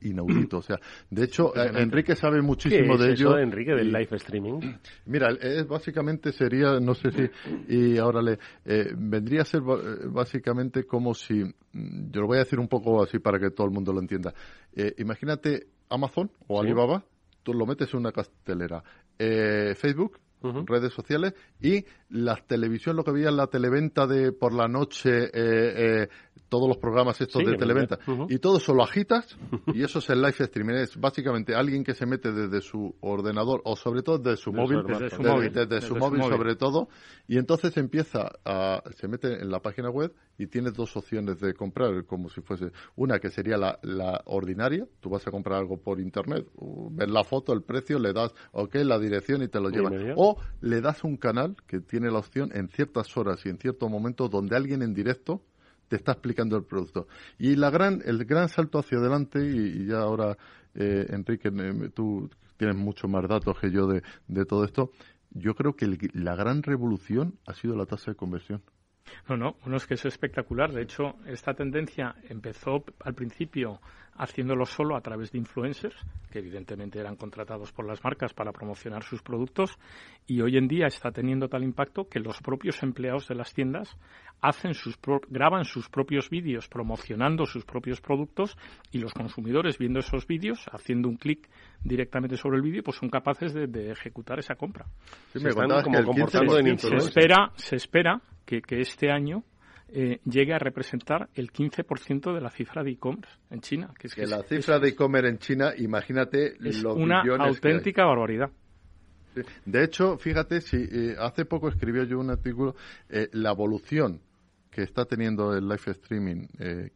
[0.00, 0.58] inaudito.
[0.58, 0.78] O sea,
[1.10, 3.38] de hecho, eh, Enrique sabe muchísimo de ello.
[3.38, 4.60] Enrique, del live streaming?
[5.06, 7.30] Mira, es, básicamente sería, no sé si,
[7.68, 12.44] y ahora le, eh, vendría a ser básicamente como si, mm, yo lo voy a
[12.44, 14.32] decir un poco así para que todo el mundo lo entienda.
[14.74, 17.04] Eh, imagínate Amazon o Alibaba,
[17.42, 18.82] tú lo metes en una castelera.
[19.76, 20.18] Facebook
[20.66, 25.24] redes sociales y la televisión, lo que veía en la televenta de por la noche,
[25.24, 26.08] eh, eh,
[26.48, 29.36] todos los programas estos de televenta, y todo eso lo agitas
[29.74, 30.74] y eso es el live streaming.
[30.74, 34.82] Es básicamente alguien que se mete desde su ordenador o sobre todo desde su móvil,
[34.84, 36.88] desde su, móvil, sobre todo,
[37.26, 41.54] y entonces empieza a, se mete en la página web y tiene dos opciones de
[41.54, 45.78] comprar, como si fuese una que sería la, la ordinaria, tú vas a comprar algo
[45.78, 46.46] por internet,
[46.90, 50.14] ves la foto, el precio, le das, ok, la dirección y te lo llevan.
[50.16, 53.90] O le das un canal que tiene la opción en ciertas horas y en ciertos
[53.90, 55.42] momentos donde alguien en directo
[55.88, 57.06] te está explicando el producto.
[57.38, 60.36] Y la gran, el gran salto hacia adelante, y, ya ahora,
[60.74, 61.50] eh, Enrique,
[61.94, 64.90] tú tienes mucho más datos que yo de, de todo esto,
[65.30, 68.62] yo creo que la gran revolución ha sido la tasa de conversión.
[69.28, 70.72] No, no, uno es que es espectacular.
[70.72, 73.80] De hecho, esta tendencia empezó al principio
[74.14, 75.96] haciéndolo solo a través de influencers,
[76.30, 79.78] que evidentemente eran contratados por las marcas para promocionar sus productos,
[80.26, 83.96] y hoy en día está teniendo tal impacto que los propios empleados de las tiendas
[84.42, 84.98] hacen sus
[85.28, 88.56] graban sus propios vídeos promocionando sus propios productos
[88.90, 91.48] y los consumidores viendo esos vídeos, haciendo un clic
[91.82, 94.84] directamente sobre el vídeo, pues son capaces de, ejecutar esa compra.
[95.32, 99.44] se, espera, se espera que, que este año
[99.94, 103.92] eh, llegue a representar el 15% de la cifra de e-commerce en China.
[103.98, 108.50] Que, es, que, la cifra de e-commerce en China, imagínate es una auténtica barbaridad.
[109.66, 112.74] De hecho, fíjate, si eh, hace poco escribió yo un artículo,
[113.10, 114.22] eh, la evolución
[114.70, 116.46] que está teniendo el live streaming,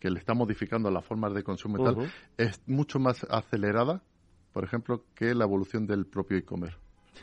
[0.00, 4.02] que le está modificando las formas de consumo y tal, es mucho más acelerada,
[4.54, 6.78] por ejemplo, que la evolución del propio e-commerce.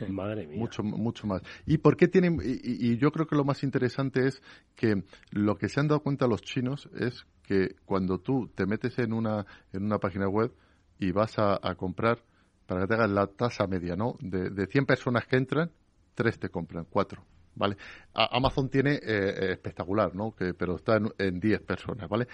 [0.08, 0.58] Madre mía.
[0.58, 1.42] Mucho, mucho más.
[1.66, 2.38] ¿Y por qué tienen.?
[2.42, 4.42] Y, yo creo que lo más interesante es
[4.74, 8.98] que lo que se han dado cuenta los chinos es que cuando tú te metes
[8.98, 10.52] en una, en una página web
[10.98, 12.22] y vas a, comprar,
[12.66, 14.16] para que te hagas la tasa media, ¿no?
[14.20, 15.70] De, de 100 personas que entran,
[16.14, 17.24] tres te compran, cuatro.
[17.56, 17.76] ¿Vale?
[18.14, 20.34] Amazon tiene eh, eh, espectacular, ¿no?
[20.34, 22.26] Que, pero está en, 10 personas, ¿vale?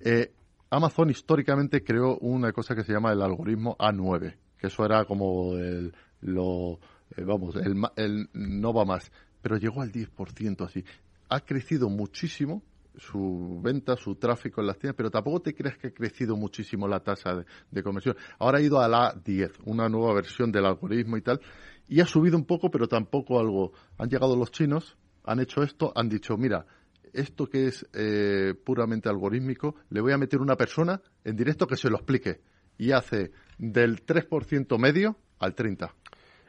[0.00, 0.32] Eh,
[0.68, 5.54] Amazon históricamente creó una cosa que se llama el algoritmo A9, que eso era como
[5.54, 6.78] el, lo,
[7.16, 9.10] eh, vamos, el, el, no va más,
[9.42, 10.84] pero llegó al 10% así.
[11.28, 12.62] Ha crecido muchísimo
[12.98, 16.88] su venta, su tráfico en las tiendas, pero tampoco te creas que ha crecido muchísimo
[16.88, 18.16] la tasa de, conversión.
[18.38, 21.40] Ahora ha ido a la 10, una nueva versión del algoritmo y tal,
[21.88, 23.72] y ha subido un poco, pero tampoco algo.
[23.98, 26.66] Han llegado los chinos, han hecho esto, han dicho, mira,
[27.12, 31.76] esto que es eh, puramente algorítmico, le voy a meter una persona en directo que
[31.76, 32.40] se lo explique.
[32.78, 35.90] Y hace del 3% medio al 30%.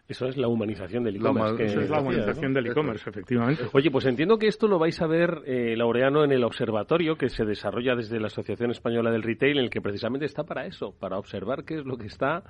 [0.08, 1.64] Eso es la humanización del e-commerce.
[1.66, 3.64] Eso es la humanización del e-commerce, efectivamente.
[3.74, 7.28] Oye, pues entiendo que esto lo vais a ver, eh, Laureano, en el observatorio que
[7.30, 10.94] se desarrolla desde la Asociación Española del Retail, en el que precisamente está para eso,
[10.98, 12.44] para observar qué es lo que está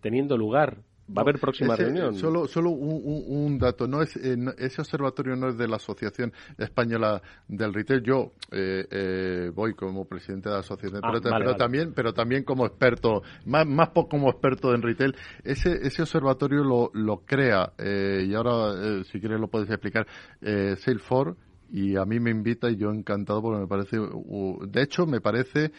[0.00, 0.78] teniendo lugar
[1.16, 2.14] ¿Va a haber próxima reunión?
[2.14, 3.86] Solo, solo un, dato.
[3.86, 8.02] No es, eh, ese observatorio no es de la Asociación Española del Retail.
[8.02, 12.66] Yo eh, eh, voy como presidente de la asociación, ah, pero, también, pero también como
[12.66, 15.14] experto, más, más como experto en retail.
[15.42, 20.06] Ese, ese observatorio lo, lo crea, y ahora, si quieres, lo puedes explicar,
[20.40, 25.20] Salesforce y a mí me invita y yo encantado porque me parece, de hecho, me
[25.20, 25.72] parece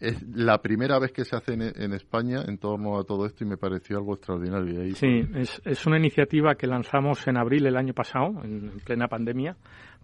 [0.00, 3.46] es la primera vez que se hace en, España en torno a todo esto y
[3.46, 4.94] me pareció algo extraordinario.
[4.94, 9.56] sí, es, es, una iniciativa que lanzamos en abril el año pasado, en plena pandemia,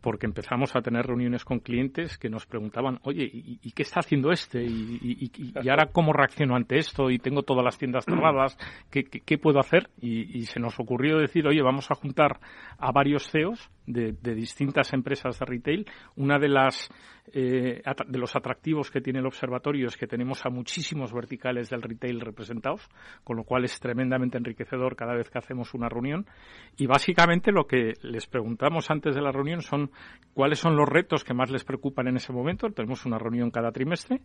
[0.03, 4.33] porque empezamos a tener reuniones con clientes que nos preguntaban, oye, ¿y, qué está haciendo
[4.33, 4.63] este?
[4.63, 5.31] ¿Y,
[5.69, 7.09] ahora cómo reacciono ante esto?
[7.09, 8.59] Y tengo todas las tiendas cerradas,
[8.91, 9.89] ¿qué, puedo hacer?
[10.01, 12.41] Y, se nos ocurrió decir, oye, vamos a juntar
[12.79, 15.87] a varios CEOs de, distintas empresas de retail.
[16.17, 16.91] Una de las
[17.27, 21.83] eh, de los atractivos que tiene el observatorio es que tenemos a muchísimos verticales del
[21.83, 22.89] retail representados,
[23.23, 26.27] con lo cual es tremendamente enriquecedor cada vez que hacemos una reunión.
[26.77, 29.91] Y básicamente lo que les preguntamos antes de la reunión son
[30.35, 32.69] cuáles son los retos que más les preocupan en ese momento.
[32.71, 34.21] Tenemos una reunión cada trimestre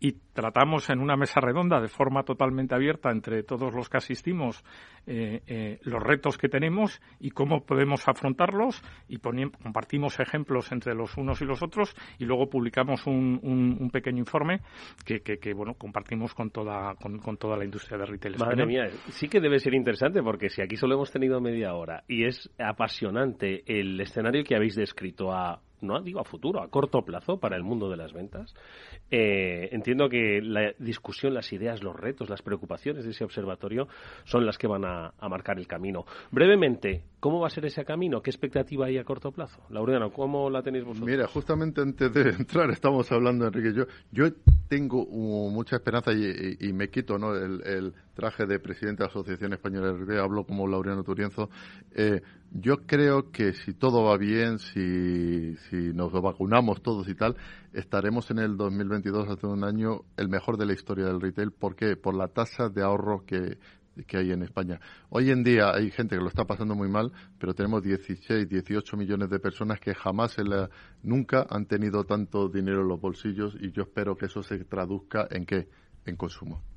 [0.00, 4.64] y tratamos en una mesa redonda de forma totalmente abierta entre todos los que asistimos
[5.06, 11.16] eh, eh, los retos que tenemos y cómo podemos afrontarlos y compartimos ejemplos entre los
[11.16, 14.60] unos y los otros y luego publicamos un, pequeño informe
[15.04, 18.36] que, bueno compartimos con toda con, toda la industria de retail.
[18.38, 22.04] Madre mía, sí que debe ser interesante porque si aquí solo hemos tenido media hora
[22.08, 27.02] y es apasionante el escenario que habéis descrito a no digo a futuro, a corto
[27.02, 28.54] plazo para el mundo de las ventas.
[29.10, 33.88] Eh, entiendo que la discusión, las ideas, los retos, las preocupaciones de ese observatorio
[34.24, 36.04] son las que van a, marcar el camino.
[36.32, 38.20] Brevemente, ¿cómo va a ser ese camino?
[38.20, 39.62] ¿Qué expectativa hay a corto plazo?
[39.70, 41.08] Laureano, ¿cómo la tenéis vosotros?
[41.08, 44.32] Mira, justamente antes de entrar estamos hablando, Enrique, yo, yo
[44.68, 47.34] tengo mucha esperanza y, me quito ¿no?
[47.34, 51.48] el, traje de presidente de la Asociación Española de hablo como Laureano Turienzo.
[51.94, 52.20] Eh,
[52.52, 57.36] yo creo que si todo va bien, si, si nos vacunamos todos y tal,
[57.72, 61.52] estaremos en el 2022, hace un año, el mejor de la historia del retail.
[61.52, 61.96] ¿Por qué?
[61.96, 63.58] Por la tasa de ahorro que,
[64.14, 64.80] hay en España.
[65.10, 68.96] Hoy en día hay gente que lo está pasando muy mal, pero tenemos 16, 18
[68.96, 70.36] millones de personas que jamás,
[71.02, 75.28] nunca han tenido tanto dinero en los bolsillos y yo espero que eso se traduzca
[75.30, 75.68] en qué?
[76.06, 76.69] En consumo.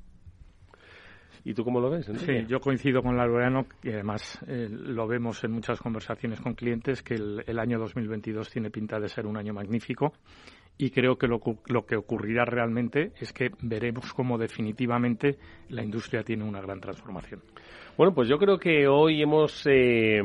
[1.44, 2.06] ¿Y tú cómo lo ves?
[2.06, 7.02] Sí, yo coincido con Laureano y además eh, lo vemos en muchas conversaciones con clientes
[7.02, 10.14] que el, año 2022 tiene pinta de ser un año magnífico
[10.78, 11.40] y creo que lo,
[11.86, 15.36] que ocurrirá realmente es que veremos cómo definitivamente
[15.68, 17.42] la industria tiene una gran transformación.
[17.98, 20.22] Bueno, pues yo creo que hoy hemos eh,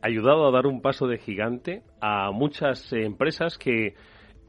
[0.00, 3.94] ayudado a dar un paso de gigante a muchas empresas que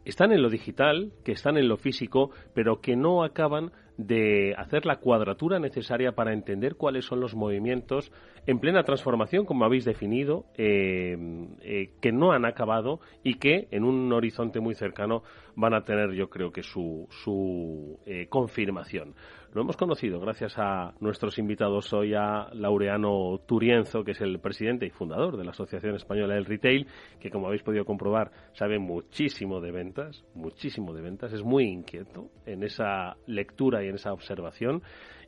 [0.05, 4.85] están en lo digital, que están en lo físico, pero que no acaban de hacer
[4.85, 8.11] la cuadratura necesaria para entender cuáles son los movimientos
[8.47, 11.15] en plena transformación, como habéis definido, eh,
[11.61, 15.23] eh, que no han acabado y que en un horizonte muy cercano
[15.55, 19.13] van a tener, yo creo que, su, su eh, confirmación.
[19.53, 24.85] Lo hemos conocido gracias a nuestros invitados hoy, a Laureano Turienzo, que es el presidente
[24.85, 26.87] y fundador de la Asociación Española del Retail,
[27.19, 32.29] que como habéis podido comprobar sabe muchísimo de ventas, muchísimo de ventas, es muy inquieto
[32.45, 34.81] en esa lectura y en esa observación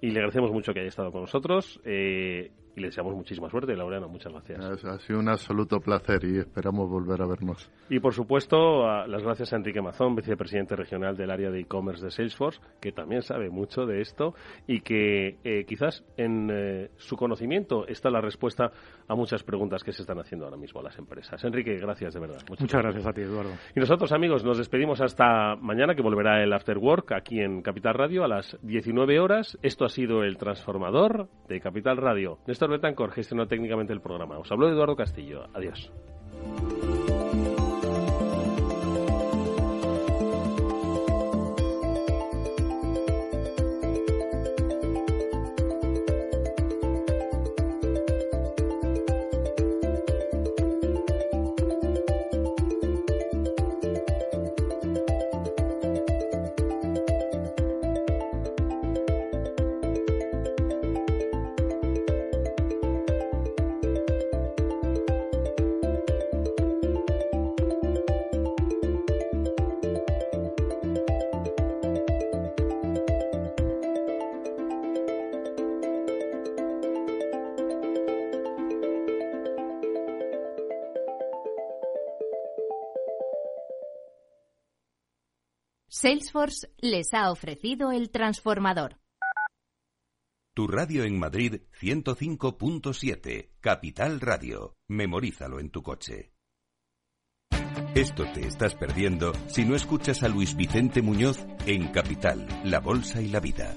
[0.03, 1.79] y le agradecemos mucho que haya estado con nosotros.
[1.85, 4.07] Eh, y le deseamos muchísima suerte, Laureano.
[4.07, 4.83] Muchas gracias.
[4.85, 7.69] Ha sido un absoluto placer y esperamos volver a vernos.
[7.89, 12.11] Y por supuesto, las gracias a Enrique Mazón, vicepresidente regional del área de e-commerce de
[12.11, 14.33] Salesforce, que también sabe mucho de esto
[14.67, 18.71] y que eh, quizás en eh, su conocimiento está la respuesta
[19.07, 21.43] a muchas preguntas que se están haciendo ahora mismo a las empresas.
[21.43, 22.41] Enrique, gracias de verdad.
[22.49, 23.05] Muchas, gracias.
[23.05, 23.51] a ti, Eduardo.
[23.75, 27.93] Y nosotros, amigos, nos despedimos hasta mañana, que volverá el After Work aquí en Capital
[27.95, 29.57] Radio a las 19 horas.
[29.61, 32.39] Esto ha sido el transformador de Capital Radio.
[32.63, 34.37] Néstor Betancor gestionó técnicamente el programa.
[34.39, 35.49] Os habló Eduardo Castillo.
[35.53, 35.91] Adiós.
[86.03, 88.99] Salesforce les ha ofrecido el transformador.
[90.53, 94.75] Tu radio en Madrid 105.7, Capital Radio.
[94.89, 96.33] Memorízalo en tu coche.
[97.95, 103.21] Esto te estás perdiendo si no escuchas a Luis Vicente Muñoz en Capital, La Bolsa
[103.21, 103.73] y la Vida.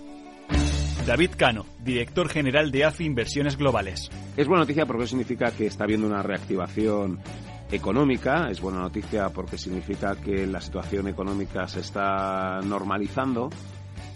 [1.07, 4.11] David Cano, director general de AFI Inversiones Globales.
[4.37, 7.21] Es buena noticia porque eso significa que está habiendo una reactivación
[7.71, 13.51] económica, es buena noticia porque significa que la situación económica se está normalizando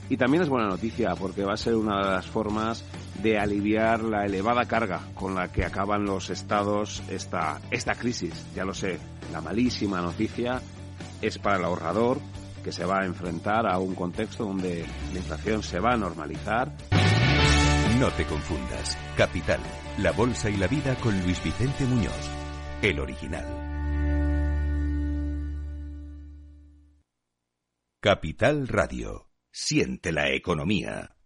[0.09, 2.85] y también es buena noticia porque va a ser una de las formas
[3.23, 8.47] de aliviar la elevada carga con la que acaban los estados esta, esta crisis.
[8.55, 8.99] Ya lo sé,
[9.33, 10.61] la malísima noticia
[11.23, 12.19] es para el ahorrador
[12.65, 16.73] que se va a enfrentar a un contexto donde la inflación se va a normalizar.
[17.99, 18.99] No te confundas.
[19.17, 19.61] Capital,
[19.99, 22.31] la bolsa y la vida con Luis Vicente Muñoz,
[22.83, 23.45] el original.
[28.01, 29.29] Capital Radio.
[29.53, 31.20] Siente la economía.